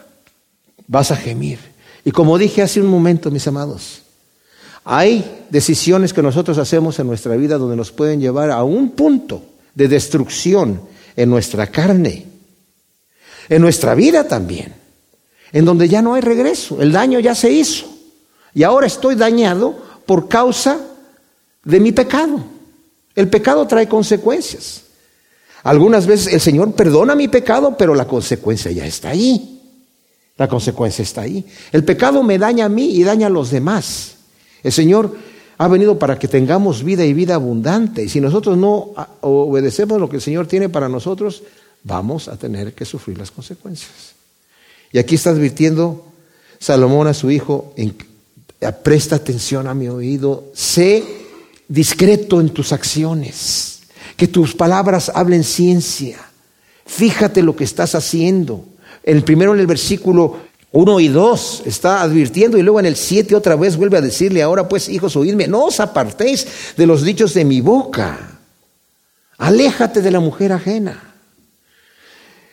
[0.88, 1.60] vas a gemir.
[2.04, 4.02] Y como dije hace un momento, mis amados,
[4.88, 9.42] hay decisiones que nosotros hacemos en nuestra vida donde nos pueden llevar a un punto
[9.74, 10.80] de destrucción
[11.16, 12.24] en nuestra carne,
[13.48, 14.74] en nuestra vida también,
[15.50, 17.86] en donde ya no hay regreso, el daño ya se hizo
[18.54, 20.78] y ahora estoy dañado por causa
[21.64, 22.44] de mi pecado.
[23.16, 24.82] El pecado trae consecuencias.
[25.64, 29.60] Algunas veces el Señor perdona mi pecado, pero la consecuencia ya está ahí.
[30.36, 31.44] La consecuencia está ahí.
[31.72, 34.15] El pecado me daña a mí y daña a los demás.
[34.66, 35.16] El Señor
[35.58, 38.02] ha venido para que tengamos vida y vida abundante.
[38.02, 41.44] Y si nosotros no obedecemos lo que el Señor tiene para nosotros,
[41.84, 44.16] vamos a tener que sufrir las consecuencias.
[44.90, 46.04] Y aquí está advirtiendo
[46.58, 47.74] Salomón a su hijo,
[48.82, 51.04] presta atención a mi oído, sé
[51.68, 53.82] discreto en tus acciones,
[54.16, 56.18] que tus palabras hablen ciencia,
[56.84, 58.64] fíjate lo que estás haciendo.
[59.04, 60.38] El primero en el versículo
[60.72, 64.42] uno y dos está advirtiendo y luego en el siete otra vez vuelve a decirle,
[64.42, 68.40] ahora pues hijos, oídme, no os apartéis de los dichos de mi boca,
[69.38, 71.14] aléjate de la mujer ajena.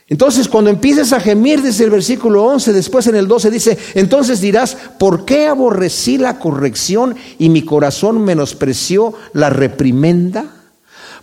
[0.08, 4.42] Entonces cuando empieces a gemir desde el versículo 11, después en el 12 dice, entonces
[4.42, 10.46] dirás, ¿por qué aborrecí la corrección y mi corazón menospreció la reprimenda?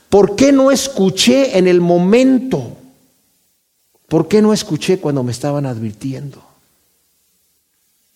[0.08, 2.76] ¿Por qué no escuché en el momento?
[4.08, 6.49] ¿Por qué no escuché cuando me estaban advirtiendo?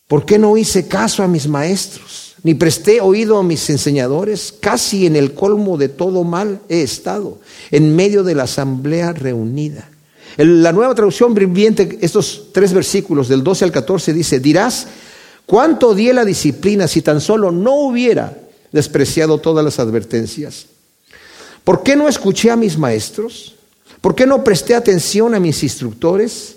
[0.08, 2.34] ¿Por qué no hice caso a mis maestros?
[2.42, 4.54] Ni presté oído a mis enseñadores.
[4.60, 7.38] Casi en el colmo de todo mal he estado,
[7.70, 9.88] en medio de la asamblea reunida.
[10.36, 14.88] En la nueva traducción viviente, estos tres versículos del 12 al 14 dice, dirás,
[15.46, 18.36] ¿cuánto odié la disciplina si tan solo no hubiera
[18.72, 20.66] despreciado todas las advertencias?
[21.62, 23.54] ¿Por qué no escuché a mis maestros?
[24.02, 26.56] ¿Por qué no presté atención a mis instructores?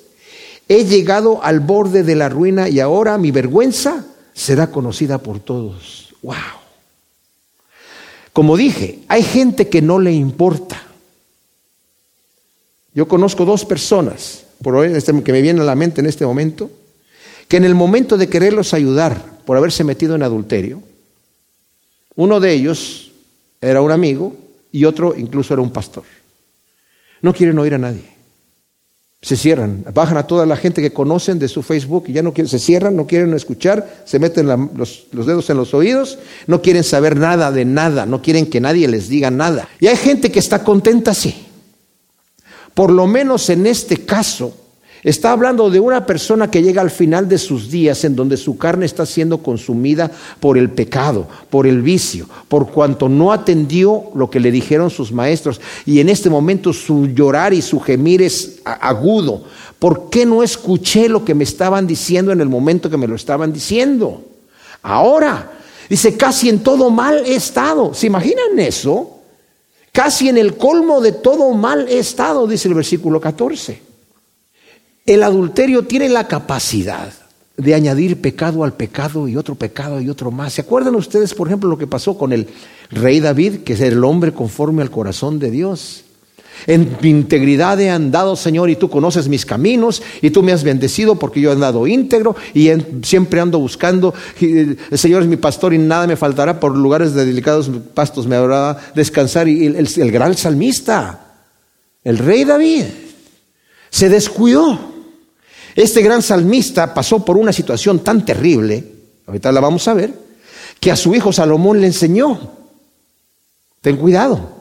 [0.69, 6.13] He llegado al borde de la ruina y ahora mi vergüenza será conocida por todos.
[6.21, 6.36] ¡Wow!
[8.34, 10.82] Como dije, hay gente que no le importa.
[12.93, 16.25] Yo conozco dos personas, por hoy este, que me vienen a la mente en este
[16.25, 16.69] momento,
[17.47, 20.84] que en el momento de quererlos ayudar por haberse metido en adulterio,
[22.15, 23.12] uno de ellos
[23.62, 24.36] era un amigo
[24.71, 26.03] y otro incluso era un pastor.
[27.21, 28.16] No quieren oír a nadie
[29.21, 32.34] se cierran, bajan a toda la gente que conocen de su Facebook y ya no
[32.34, 36.62] quieren, se cierran, no quieren escuchar, se meten los, los, dedos en los oídos, no
[36.62, 39.67] quieren saber nada de nada, no quieren que nadie les diga nada.
[39.80, 41.47] Y hay gente que está contenta así.
[42.75, 44.56] Por lo menos en este caso,
[45.03, 48.57] Está hablando de una persona que llega al final de sus días en donde su
[48.57, 54.29] carne está siendo consumida por el pecado, por el vicio, por cuanto no atendió lo
[54.29, 55.62] que le dijeron sus maestros.
[55.86, 59.43] Y en este momento su llorar y su gemir es agudo.
[59.77, 63.15] ¿Por qué no escuché lo que me estaban diciendo en el momento que me lo
[63.15, 64.23] estaban diciendo?
[64.81, 65.51] Ahora,
[65.88, 67.93] dice, casi en todo mal he estado.
[67.93, 69.19] ¿Se imaginan eso?
[69.91, 73.87] Casi en el colmo de todo mal he estado, dice el versículo 14.
[75.07, 77.13] El adulterio tiene la capacidad
[77.55, 80.51] de añadir pecado al pecado y otro pecado y otro más.
[80.51, 82.47] ¿Se acuerdan ustedes, por ejemplo, lo que pasó con el
[82.91, 86.03] rey David, que es el hombre conforme al corazón de Dios?
[86.65, 90.65] En mi integridad he andado, Señor, y tú conoces mis caminos, y tú me has
[90.65, 92.69] bendecido porque yo he andado íntegro y
[93.03, 94.13] siempre ando buscando.
[94.41, 98.35] el Señor es mi pastor y nada me faltará, por lugares de delicados pastos me
[98.35, 99.47] habrá descansar.
[99.47, 101.45] Y el gran salmista,
[102.03, 102.83] el rey David,
[103.89, 104.96] se descuidó
[105.77, 108.83] este gran salmista pasó por una situación tan terrible,
[109.27, 110.11] ahorita la vamos a ver,
[110.79, 112.51] que a su hijo Salomón le enseñó,
[113.81, 114.57] ten cuidado.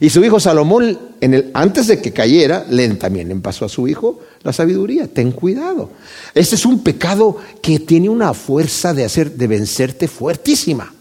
[0.00, 3.68] Y su hijo Salomón, en el, antes de que cayera, le, también le pasó a
[3.68, 5.90] su hijo la sabiduría, ten cuidado.
[6.34, 10.92] Este es un pecado que tiene una fuerza de, hacer, de vencerte fuertísima.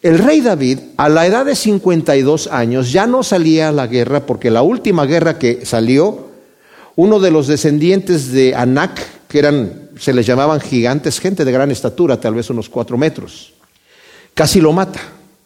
[0.00, 4.24] El rey David, a la edad de 52 años, ya no salía a la guerra
[4.24, 6.27] porque la última guerra que salió
[6.98, 11.70] uno de los descendientes de Anak, que eran, se les llamaban gigantes, gente de gran
[11.70, 13.54] estatura, tal vez unos cuatro metros,
[14.34, 14.98] casi lo mata.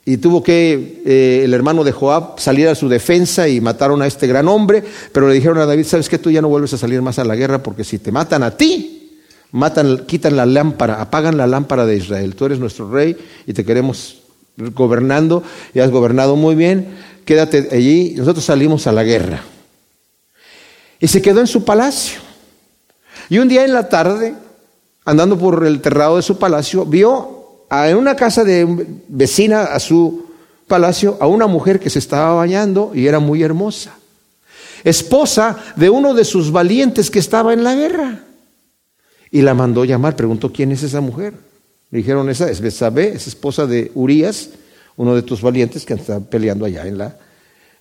[0.07, 4.07] Y tuvo que eh, el hermano de Joab salir a su defensa y mataron a
[4.07, 6.79] este gran hombre, pero le dijeron a David, sabes que tú ya no vuelves a
[6.79, 11.03] salir más a la guerra porque si te matan a ti, matan, quitan la lámpara,
[11.03, 12.35] apagan la lámpara de Israel.
[12.35, 13.15] Tú eres nuestro rey
[13.47, 14.23] y te queremos
[14.57, 15.43] gobernando
[15.75, 18.15] y has gobernado muy bien quédate allí.
[18.17, 19.43] Nosotros salimos a la guerra.
[21.03, 22.21] Y se quedó en su palacio.
[23.29, 24.37] Y un día en la tarde,
[25.05, 28.65] andando por el terrado de su palacio, vio en una casa de
[29.09, 30.27] vecina a su
[30.69, 33.97] palacio a una mujer que se estaba bañando y era muy hermosa.
[34.85, 38.21] Esposa de uno de sus valientes que estaba en la guerra.
[39.33, 41.35] Y la mandó llamar, preguntó quién es esa mujer.
[41.91, 44.51] Le dijeron, esa es Besabé, es esposa de Urias,
[44.95, 47.17] uno de tus valientes que está peleando allá en la...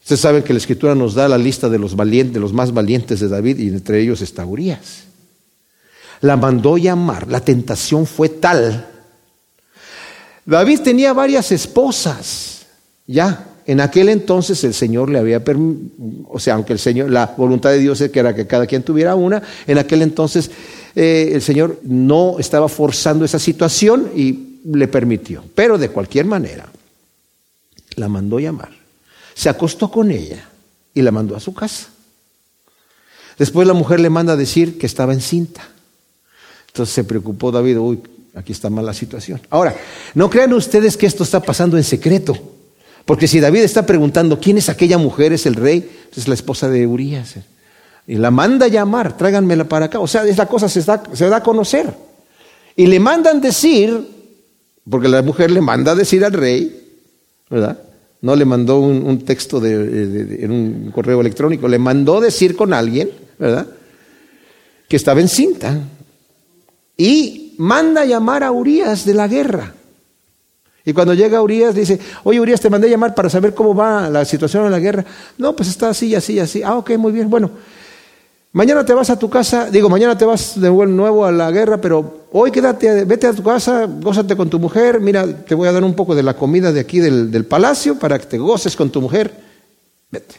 [0.02, 2.74] Ustedes saben que la escritura nos da la lista de los valientes, de los más
[2.74, 5.04] valientes de David, y entre ellos está Urias.
[6.22, 8.88] La mandó llamar, la tentación fue tal.
[10.46, 12.66] David tenía varias esposas,
[13.06, 15.44] ya, en aquel entonces el Señor le había,
[16.28, 19.42] o sea, aunque el Señor, la voluntad de Dios era que cada quien tuviera una,
[19.68, 20.50] en aquel entonces
[20.96, 25.44] eh, el Señor no estaba forzando esa situación y le permitió.
[25.54, 26.70] Pero de cualquier manera,
[27.96, 28.81] la mandó llamar.
[29.34, 30.50] Se acostó con ella
[30.94, 31.88] y la mandó a su casa.
[33.38, 35.68] Después la mujer le manda a decir que estaba encinta.
[36.68, 38.00] Entonces se preocupó David, uy,
[38.36, 39.42] aquí está mala situación.
[39.50, 39.76] Ahora,
[40.14, 42.38] no crean ustedes que esto está pasando en secreto.
[43.06, 46.70] Porque si David está preguntando quién es aquella mujer, es el rey, es la esposa
[46.70, 47.36] de Urias.
[48.08, 50.00] Y la manda a llamar, tráiganmela para acá.
[50.00, 51.94] O sea, esa cosa se da, se da a conocer.
[52.76, 54.08] Y le mandan decir,
[54.90, 57.00] porque la mujer le manda a decir al rey,
[57.50, 57.80] ¿verdad?
[58.22, 63.10] No le mandó un, texto de, en un correo electrónico, le mandó decir con alguien,
[63.40, 63.66] ¿verdad?
[64.88, 65.80] Que estaba encinta.
[66.96, 69.74] Y manda llamar a Urias de la guerra.
[70.84, 74.26] Y cuando llega Urias dice, oye Urias, te mandé llamar para saber cómo va la
[74.26, 75.06] situación en la guerra.
[75.38, 76.64] No, pues está así, así, así.
[76.64, 77.30] Ah, ok, muy bien.
[77.30, 77.52] Bueno,
[78.54, 81.80] Mañana te vas a tu casa, digo, mañana te vas de nuevo a la guerra,
[81.80, 85.72] pero hoy quédate, vete a tu casa, gózate con tu mujer, mira, te voy a
[85.72, 88.90] dar un poco de la comida de aquí del, palacio para que te goces con
[88.90, 89.34] tu mujer,
[90.12, 90.36] vete.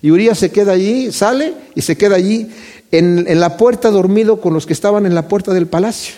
[0.00, 2.50] Y Urias se queda allí, sale y se queda allí
[2.90, 6.16] en, en la puerta dormido con los que estaban en la puerta del palacio.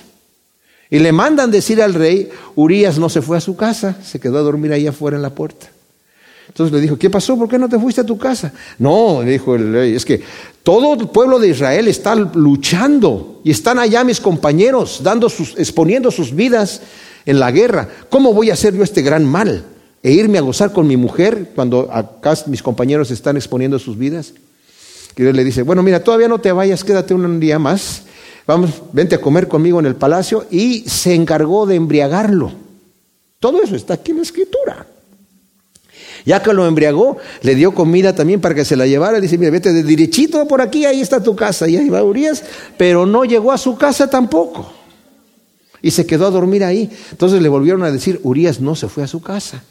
[0.89, 4.39] Y le mandan decir al rey, Urias no se fue a su casa, se quedó
[4.39, 5.74] a dormir ahí afuera en la puerta.
[6.49, 7.37] Entonces le dijo, ¿qué pasó?
[7.39, 8.53] ¿Por qué no te fuiste a tu casa?
[8.79, 10.23] No, dijo el rey, es que
[10.63, 16.11] todo el pueblo de Israel está luchando y están allá mis compañeros dando sus, exponiendo
[16.11, 16.81] sus vidas
[17.27, 17.89] en la guerra.
[18.09, 19.65] ¿Cómo voy a hacer yo este gran mal?
[20.03, 24.35] E irme a gozar con mi mujer cuando acá mis compañeros están exponiendo sus vidas.
[25.17, 28.03] Y él le dice, bueno, mira, todavía no te vayas, quédate un día más.
[28.47, 30.47] Vamos, vente a comer conmigo en el palacio.
[30.51, 32.53] Y se encargó de embriagarlo.
[33.41, 34.87] Todo eso está aquí en la escritura.
[36.25, 39.21] Ya que lo embriagó, le dio comida también para que se la llevara.
[39.21, 41.69] Dice, mira, vete de derechito por aquí, ahí está tu casa.
[41.69, 42.43] Y ahí va Urias,
[42.79, 44.73] pero no llegó a su casa tampoco.
[45.83, 46.91] Y se quedó a dormir ahí.
[47.11, 49.63] Entonces le volvieron a decir, Urias no se fue a su casa.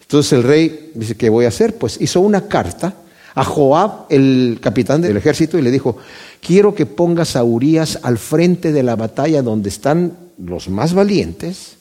[0.00, 1.74] Entonces el rey dice, ¿qué voy a hacer?
[1.74, 2.94] Pues hizo una carta
[3.34, 5.98] a Joab, el capitán del ejército, y le dijo,
[6.40, 11.76] quiero que pongas a Urias al frente de la batalla donde están los más valientes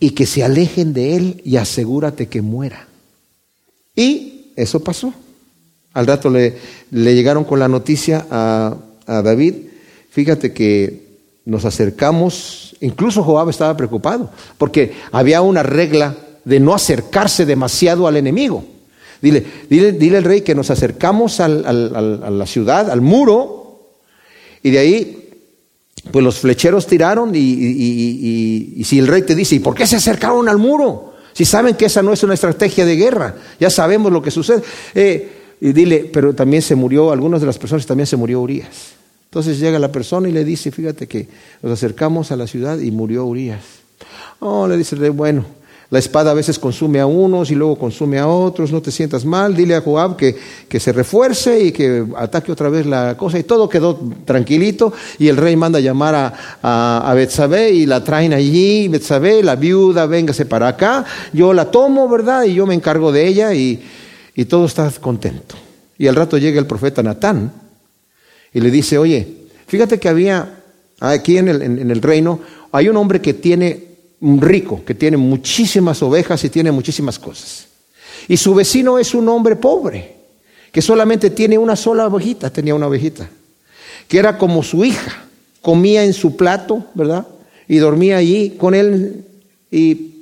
[0.00, 2.86] y que se alejen de él y asegúrate que muera.
[3.94, 5.12] Y eso pasó.
[5.92, 6.56] Al rato le,
[6.90, 9.54] le llegaron con la noticia a, David,
[10.10, 11.02] fíjate que
[11.46, 18.18] nos acercamos, incluso Joab estaba preocupado, porque había una regla de no acercarse demasiado al
[18.18, 18.66] enemigo.
[19.22, 23.88] Dile, dile, dile al rey que nos acercamos a la ciudad, al muro,
[24.62, 25.27] y de ahí
[26.10, 30.48] pues los flecheros tiraron y, si el rey te dice, ¿y por qué se acercaron
[30.48, 31.14] al muro?
[31.32, 34.62] Si saben que esa no es una estrategia de guerra, ya sabemos lo que sucede.
[34.94, 35.28] Eh,
[35.60, 38.68] y dile, pero también se murió, algunas de las personas también se murió Urias.
[39.24, 41.28] Entonces llega la persona y le dice, fíjate que
[41.62, 43.60] nos acercamos a la ciudad y murió Urias.
[44.40, 45.44] Oh, le dice, bueno,
[45.90, 49.24] la espada a veces consume a unos y luego consume a otros, no te sientas
[49.24, 50.36] mal, dile a Joab que,
[50.68, 53.38] que se refuerce y que ataque otra vez la cosa.
[53.38, 56.14] Y todo quedó tranquilito y el rey manda llamar
[56.62, 61.70] a, a, Betsabé y la traen allí, Betsabé, la viuda, véngase para acá, yo la
[61.70, 62.44] tomo, ¿verdad?
[62.44, 63.82] Y yo me encargo de ella y,
[64.34, 65.54] y todo está contento.
[65.96, 67.50] Y al rato llega el profeta Natán
[68.52, 69.26] y le dice, oye,
[69.66, 70.64] fíjate que había
[71.00, 72.40] aquí en el, en el reino,
[72.72, 73.87] hay un hombre que tiene
[74.20, 77.66] rico que tiene muchísimas ovejas y tiene muchísimas cosas.
[78.26, 80.16] Y su vecino es un hombre pobre,
[80.72, 83.28] que solamente tiene una sola ovejita, tenía una ovejita,
[84.06, 85.24] que era como su hija,
[85.62, 87.26] comía en su plato, ¿verdad?
[87.68, 89.24] Y dormía allí con él.
[89.70, 90.12] Y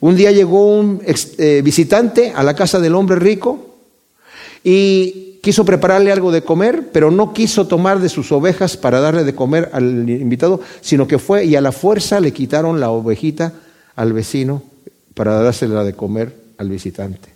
[0.00, 3.76] un día llegó un eh, visitante a la casa del hombre rico
[4.62, 9.24] y quiso prepararle algo de comer, pero no quiso tomar de sus ovejas para darle
[9.24, 13.52] de comer al invitado, sino que fue y a la fuerza le quitaron la ovejita
[13.94, 14.62] al vecino
[15.12, 17.28] para dársela de comer al visitante.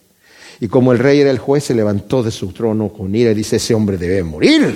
[0.59, 3.35] Y como el rey era el juez, se levantó de su trono con ira y
[3.35, 4.75] dice, ese hombre debe morir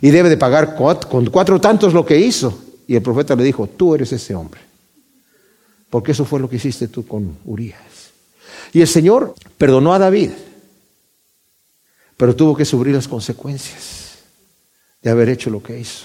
[0.00, 2.58] y debe de pagar con cuatro tantos lo que hizo.
[2.88, 4.60] Y el profeta le dijo, tú eres ese hombre,
[5.88, 8.10] porque eso fue lo que hiciste tú con Urias.
[8.72, 10.30] Y el Señor perdonó a David,
[12.20, 14.18] pero tuvo que sufrir las consecuencias
[15.00, 16.04] de haber hecho lo que hizo.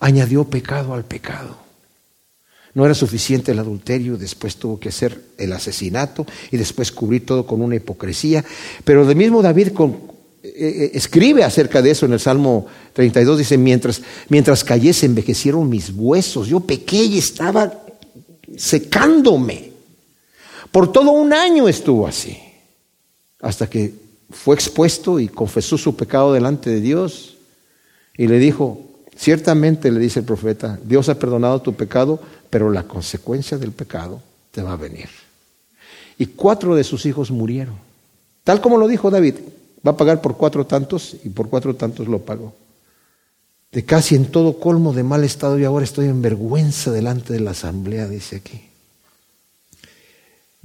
[0.00, 1.56] Añadió pecado al pecado.
[2.74, 7.46] No era suficiente el adulterio, después tuvo que hacer el asesinato y después cubrir todo
[7.46, 8.44] con una hipocresía.
[8.82, 9.92] Pero de mismo David eh,
[10.42, 15.90] eh, escribe acerca de eso en el Salmo 32, dice, mientras, mientras se envejecieron mis
[15.90, 17.72] huesos, yo pequé y estaba
[18.56, 19.70] secándome.
[20.72, 22.36] Por todo un año estuvo así,
[23.40, 27.36] hasta que fue expuesto y confesó su pecado delante de Dios
[28.16, 28.80] y le dijo,
[29.16, 32.20] ciertamente le dice el profeta, Dios ha perdonado tu pecado,
[32.50, 35.08] pero la consecuencia del pecado te va a venir.
[36.18, 37.74] Y cuatro de sus hijos murieron.
[38.44, 39.34] Tal como lo dijo David,
[39.86, 42.54] va a pagar por cuatro tantos y por cuatro tantos lo pagó.
[43.72, 47.40] De casi en todo colmo de mal estado y ahora estoy en vergüenza delante de
[47.40, 48.73] la asamblea, dice aquí.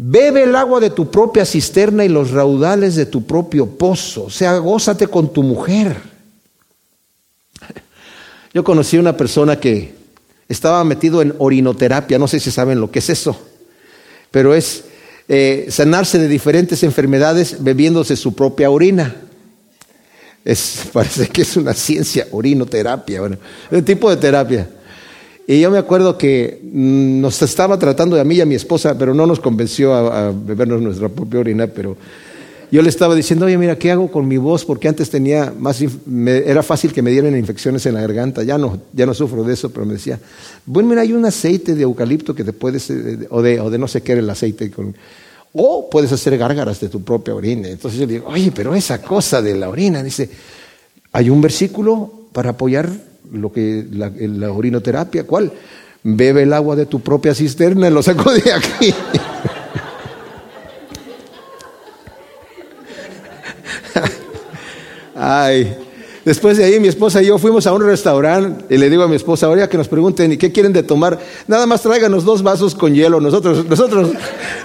[0.01, 4.23] Bebe el agua de tu propia cisterna y los raudales de tu propio pozo.
[4.23, 5.97] O sea, gózate con tu mujer.
[8.53, 9.93] Yo conocí a una persona que
[10.47, 13.37] estaba metido en orinoterapia, no sé si saben lo que es eso,
[14.31, 14.85] pero es
[15.27, 19.17] eh, sanarse de diferentes enfermedades bebiéndose su propia orina.
[20.45, 23.37] Es, parece que es una ciencia, orinoterapia, bueno,
[23.69, 24.69] un tipo de terapia.
[25.49, 28.95] Y yo me acuerdo que mm, nos estaba tratando a mí y a mi esposa,
[28.99, 31.97] pero no nos convenció a, bebernos nuestra propia orina, pero
[32.71, 34.63] yo le estaba diciendo, oye, mira, ¿qué hago con mi voz?
[34.63, 38.79] Porque antes tenía más, era fácil que me dieran infecciones en la garganta, ya no,
[38.93, 40.19] ya no sufro de eso, pero me decía,
[40.67, 43.79] bueno, mira, hay un aceite de eucalipto que te puedes, eh, o de, o de
[43.79, 44.71] no sé qué era el aceite,
[45.53, 47.69] o puedes hacer gárgaras de tu propia orina.
[47.69, 50.29] Entonces yo le digo, oye, pero esa cosa de la orina, dice,
[51.11, 55.51] hay un versículo para apoyar lo que la, la orinoterapia, ¿cuál?
[56.03, 58.93] Bebe el agua de tu propia cisterna y lo saco de aquí.
[65.21, 65.75] Ay,
[66.23, 69.07] después de ahí mi esposa y yo fuimos a un restaurante y le digo a
[69.09, 71.19] mi esposa, ahora que nos pregunten, ¿y qué quieren de tomar?
[71.47, 74.11] Nada más tráiganos dos vasos con hielo, nosotros, nosotros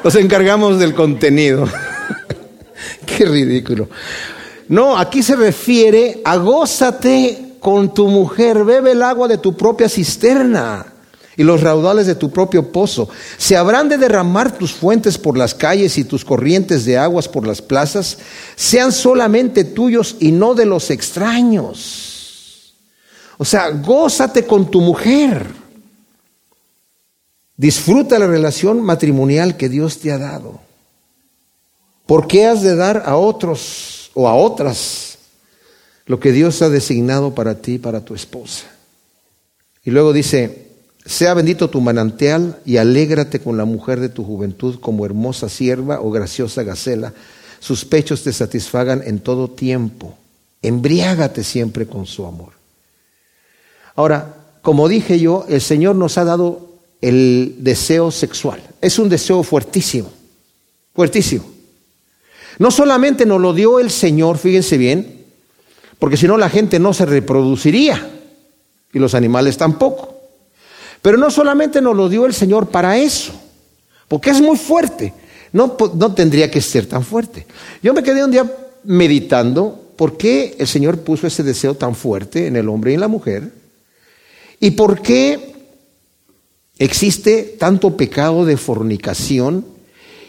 [0.05, 1.67] nos encargamos del contenido.
[3.07, 3.89] qué ridículo.
[4.69, 9.89] No, aquí se refiere a gózate con tu mujer, bebe el agua de tu propia
[9.89, 10.85] cisterna
[11.35, 13.09] y los raudales de tu propio pozo.
[13.39, 17.47] Se habrán de derramar tus fuentes por las calles y tus corrientes de aguas por
[17.47, 18.19] las plazas,
[18.55, 22.75] sean solamente tuyos y no de los extraños.
[23.39, 25.47] O sea, gózate con tu mujer.
[27.57, 30.61] Disfruta la relación matrimonial que Dios te ha dado.
[32.05, 35.14] ¿Por qué has de dar a otros o a otras
[36.07, 38.67] lo que Dios ha designado para ti, para tu esposa?
[39.85, 40.69] Y luego dice,
[41.05, 46.01] sea bendito tu manantial y alégrate con la mujer de tu juventud como hermosa sierva
[46.01, 47.13] o graciosa gacela.
[47.61, 50.17] Sus pechos te satisfagan en todo tiempo.
[50.63, 52.53] Embriágate siempre con su amor.
[53.95, 56.71] Ahora, como dije yo, el Señor nos ha dado
[57.03, 58.63] el deseo sexual.
[58.81, 60.11] Es un deseo fuertísimo,
[60.95, 61.45] fuertísimo.
[62.59, 65.14] No solamente nos lo dio el Señor, fíjense bien,
[65.99, 68.11] porque si no la gente no se reproduciría
[68.93, 70.15] y los animales tampoco.
[71.03, 73.33] Pero no solamente nos lo dio el Señor para eso,
[74.09, 75.13] porque es muy fuerte.
[75.53, 77.47] No, no tendría que ser tan fuerte.
[77.83, 78.51] Yo me quedé un día
[78.85, 83.01] meditando por qué el Señor puso ese deseo tan fuerte en el hombre y en
[83.01, 83.53] la mujer
[84.61, 85.55] y por qué
[86.79, 89.65] existe tanto pecado de fornicación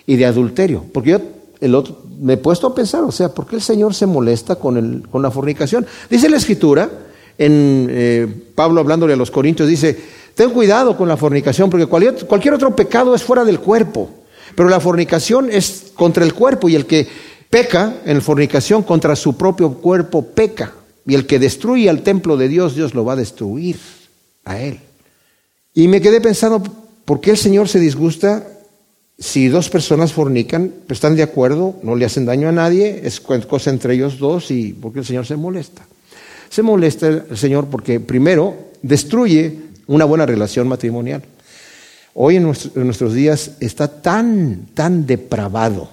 [0.06, 0.86] y de adulterio.
[0.94, 1.22] Porque yo
[1.62, 4.56] el otro, me he puesto a pensar, o sea, ¿por qué el Señor se molesta
[4.56, 5.86] con, el, con la fornicación?
[6.10, 6.90] Dice la Escritura,
[7.38, 9.98] en eh, Pablo hablándole a los Corintios, dice,
[10.36, 14.10] Ten cuidado con la fornicación, porque cualquier, otro pecado es fuera del cuerpo,
[14.54, 17.08] pero la fornicación es contra el cuerpo y el que
[17.50, 20.74] peca en fornicación contra su propio cuerpo peca.
[21.08, 23.78] Y el que destruye al templo de Dios, Dios lo va a destruir
[24.44, 24.82] a él.
[25.74, 26.62] Y me quedé pensando,
[27.06, 28.46] ¿por qué el Señor se disgusta
[29.18, 30.74] si dos personas fornican?
[30.88, 34.52] Pues están de acuerdo, no le hacen daño a nadie, es cosa entre ellos dos
[34.52, 35.86] y ¿por qué el Señor se molesta?
[36.50, 41.24] Se molesta el Señor porque primero destruye una buena relación matrimonial.
[42.14, 45.90] Hoy en, nuestros días está tan, tan depravado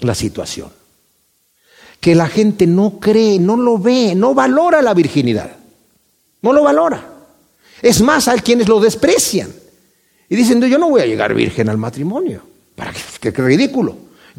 [0.00, 0.68] la situación
[2.00, 5.52] que la gente no cree, no lo ve, no valora la virginidad.
[6.42, 7.08] No lo valora.
[7.80, 9.52] Es más, hay quienes lo desprecian.
[10.32, 12.40] Y dicen, yo no voy a llegar virgen al matrimonio.
[12.74, 13.34] ¿Para qué?
[13.34, 13.94] qué ridículo.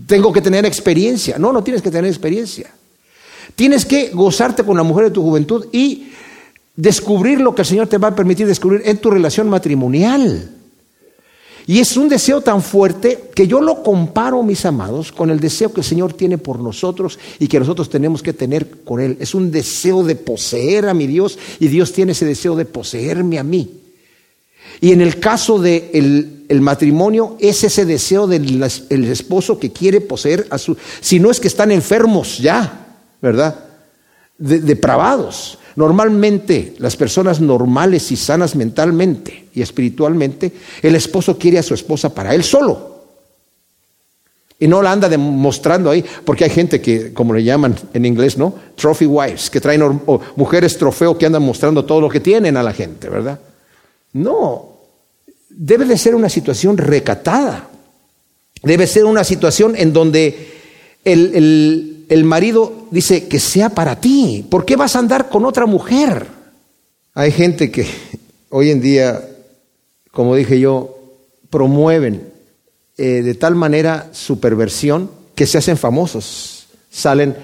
[0.07, 1.37] Tengo que tener experiencia.
[1.37, 2.73] No, no tienes que tener experiencia.
[3.53, 6.07] Tienes que gozarte con la mujer de tu juventud y
[6.75, 10.49] descubrir lo que el Señor te va a permitir descubrir en tu relación matrimonial.
[11.67, 15.71] Y es un deseo tan fuerte que yo lo comparo, mis amados, con el deseo
[15.71, 19.15] que el Señor tiene por nosotros y que nosotros tenemos que tener con Él.
[19.19, 23.37] Es un deseo de poseer a mi Dios y Dios tiene ese deseo de poseerme
[23.37, 23.82] a mí.
[24.81, 30.01] Y en el caso del el matrimonio es ese deseo del el esposo que quiere
[30.01, 30.77] poseer a su...
[31.01, 33.73] Si no es que están enfermos ya, ¿verdad?
[34.37, 35.57] depravados.
[35.75, 40.51] Normalmente las personas normales y sanas mentalmente y espiritualmente,
[40.81, 42.91] el esposo quiere a su esposa para él solo.
[44.59, 48.37] Y no la anda demostrando ahí, porque hay gente que, como le llaman en inglés,
[48.37, 48.53] ¿no?
[48.75, 50.01] Trophy wives, que traen
[50.35, 53.39] mujeres trofeo que andan mostrando todo lo que tienen a la gente, ¿verdad?
[54.13, 54.77] No,
[55.49, 57.69] debe de ser una situación recatada.
[58.61, 60.53] Debe ser una situación en donde
[61.03, 64.45] el el marido dice que sea para ti.
[64.49, 66.27] ¿Por qué vas a andar con otra mujer?
[67.13, 67.87] Hay gente que
[68.49, 69.21] hoy en día,
[70.11, 70.95] como dije yo,
[71.49, 72.29] promueven
[72.97, 76.67] eh, de tal manera su perversión que se hacen famosos.
[76.91, 77.35] Salen,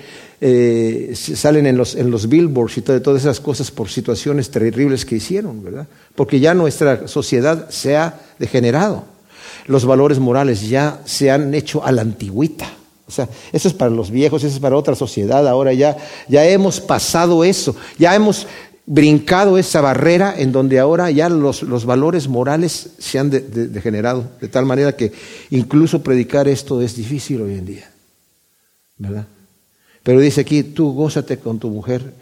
[0.41, 5.15] eh, salen en, los, en los billboards y todas esas cosas por situaciones terribles que
[5.15, 5.87] hicieron, ¿verdad?
[6.15, 9.03] Porque ya nuestra sociedad se ha degenerado.
[9.67, 12.71] Los valores morales ya se han hecho a la antigüita.
[13.05, 15.47] O sea, eso es para los viejos, eso es para otra sociedad.
[15.47, 18.47] Ahora ya, ya hemos pasado eso, ya hemos
[18.85, 24.47] brincado esa barrera en donde ahora ya los, los valores morales se han degenerado, de
[24.47, 25.11] tal manera que
[25.49, 27.91] incluso predicar esto es difícil hoy en día.
[28.97, 29.27] ¿Verdad?
[30.03, 32.13] Pero dice aquí, tú gózate con tu mujer,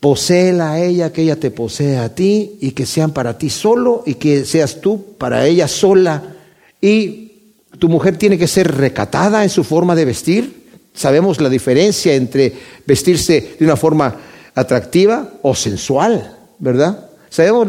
[0.00, 4.02] poséela a ella, que ella te posea a ti y que sean para ti solo
[4.06, 6.36] y que seas tú para ella sola
[6.80, 7.32] y
[7.78, 10.68] tu mujer tiene que ser recatada en su forma de vestir.
[10.94, 12.52] Sabemos la diferencia entre
[12.86, 14.16] vestirse de una forma
[14.54, 17.10] atractiva o sensual, ¿verdad?
[17.30, 17.68] Sabemos,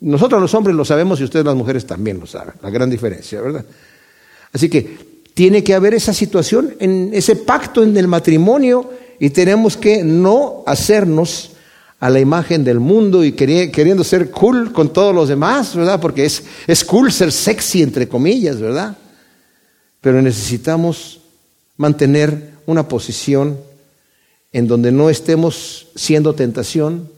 [0.00, 3.40] nosotros los hombres lo sabemos y ustedes las mujeres también lo saben, la gran diferencia,
[3.40, 3.64] ¿verdad?
[4.52, 9.76] Así que tiene que haber esa situación, en ese pacto en el matrimonio y tenemos
[9.76, 11.50] que no hacernos
[12.00, 16.00] a la imagen del mundo y queriendo ser cool con todos los demás, ¿verdad?
[16.00, 18.96] Porque es, es cool ser sexy, entre comillas, ¿verdad?
[20.04, 21.20] pero necesitamos
[21.78, 23.58] mantener una posición
[24.52, 27.08] en donde no estemos siendo tentación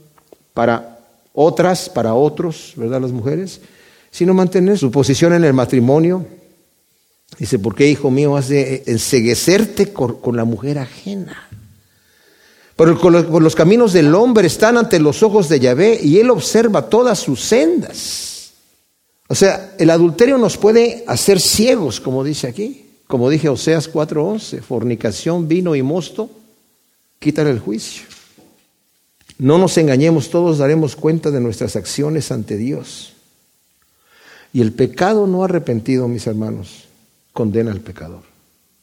[0.55, 1.01] para
[1.33, 3.01] otras, para otros, ¿verdad?
[3.01, 3.61] Las mujeres,
[4.13, 6.29] sino mantener su posición en el matrimonio.
[7.39, 11.49] Dice, ¿por qué, hijo mío, has de enseguecerte con, la mujer ajena?
[12.77, 17.19] Por, los caminos del hombre están ante los ojos de Yahvé y él observa todas
[17.19, 18.53] sus sendas.
[19.29, 22.83] O sea, el adulterio nos puede hacer ciegos, como dice aquí.
[23.07, 26.29] Como dije Oseas 4:11, fornicación, vino y mosto,
[27.19, 28.05] quitan el juicio.
[29.39, 33.13] No nos engañemos, todos daremos cuenta de nuestras acciones ante Dios.
[34.53, 36.86] Y el pecado no arrepentido, mis hermanos,
[37.37, 38.23] condena al pecador.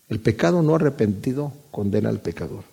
[0.08, 2.64] El pecado no arrepentido condena al pecador.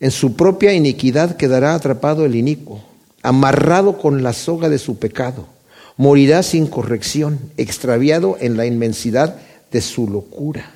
[0.00, 2.82] En su propia iniquidad quedará atrapado el inicuo,
[3.22, 5.54] amarrado con la soga de su pecado
[5.96, 9.36] morirá sin corrección, extraviado en la inmensidad
[9.70, 10.70] de su locura.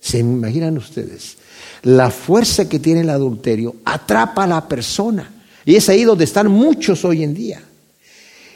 [0.00, 1.36] ¿Se imaginan ustedes?
[1.82, 5.32] La fuerza que tiene el adulterio atrapa a la persona.
[5.64, 7.62] Y es ahí donde están muchos hoy en día.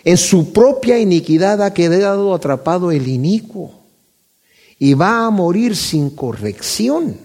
[0.05, 3.80] En su propia iniquidad ha quedado atrapado el inicuo
[4.83, 7.19] y va a morir sin corrección,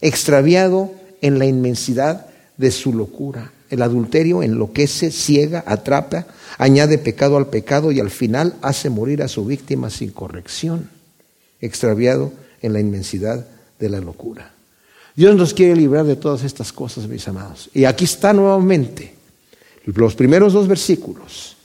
[0.00, 2.26] extraviado en la inmensidad
[2.56, 3.52] de su locura.
[3.68, 6.26] El adulterio enloquece, ciega, atrapa,
[6.56, 10.88] añade pecado al pecado y al final hace morir a su víctima sin corrección,
[11.60, 12.32] extraviado
[12.62, 13.46] en la inmensidad
[13.78, 14.52] de la locura.
[15.14, 17.68] Dios nos quiere librar de todas estas cosas, mis amados.
[17.74, 19.14] Y aquí está nuevamente
[19.84, 21.56] los primeros dos versículos.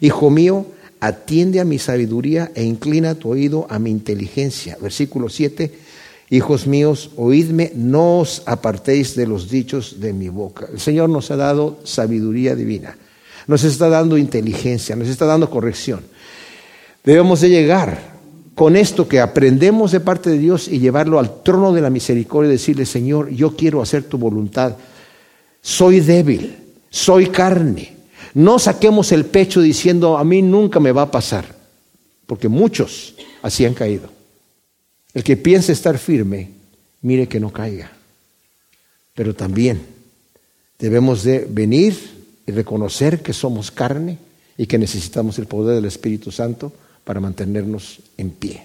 [0.00, 0.66] Hijo mío,
[1.00, 4.76] atiende a mi sabiduría e inclina tu oído a mi inteligencia.
[4.80, 5.88] Versículo 7
[6.30, 10.68] Hijos míos, oídme, no os apartéis de los dichos de mi boca.
[10.70, 12.98] El Señor nos ha dado sabiduría divina,
[13.46, 16.00] nos está dando inteligencia, nos está dando corrección.
[17.02, 18.18] Debemos de llegar
[18.54, 22.50] con esto que aprendemos de parte de Dios y llevarlo al trono de la misericordia
[22.50, 24.76] y decirle, Señor, yo quiero hacer tu voluntad.
[25.62, 26.56] Soy débil,
[26.90, 27.96] soy carne.
[28.38, 31.56] No saquemos el pecho diciendo, a mí nunca me va a pasar,
[32.24, 34.10] porque muchos así han caído.
[35.12, 36.50] El que piense estar firme,
[37.02, 37.90] mire que no caiga.
[39.12, 39.80] Pero también
[40.78, 41.98] debemos de venir
[42.46, 44.18] y reconocer que somos carne
[44.56, 46.72] y que necesitamos el poder del Espíritu Santo
[47.02, 48.62] para mantenernos en pie.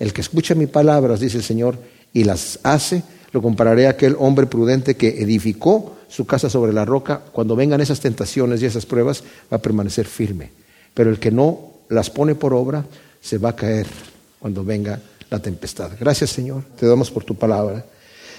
[0.00, 1.78] El que escucha mis palabras, dice el Señor,
[2.12, 6.84] y las hace, lo compararé a aquel hombre prudente que edificó su casa sobre la
[6.84, 7.22] roca.
[7.32, 10.50] Cuando vengan esas tentaciones y esas pruebas, va a permanecer firme.
[10.94, 12.84] Pero el que no las pone por obra,
[13.20, 13.86] se va a caer
[14.38, 15.92] cuando venga la tempestad.
[15.98, 16.64] Gracias, Señor.
[16.78, 17.84] Te damos por tu palabra.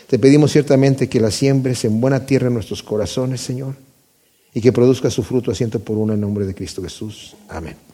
[0.08, 3.76] Te pedimos ciertamente que la siembres en buena tierra en nuestros corazones, Señor,
[4.54, 7.36] y que produzca su fruto asiento por uno en nombre de Cristo Jesús.
[7.50, 7.93] Amén.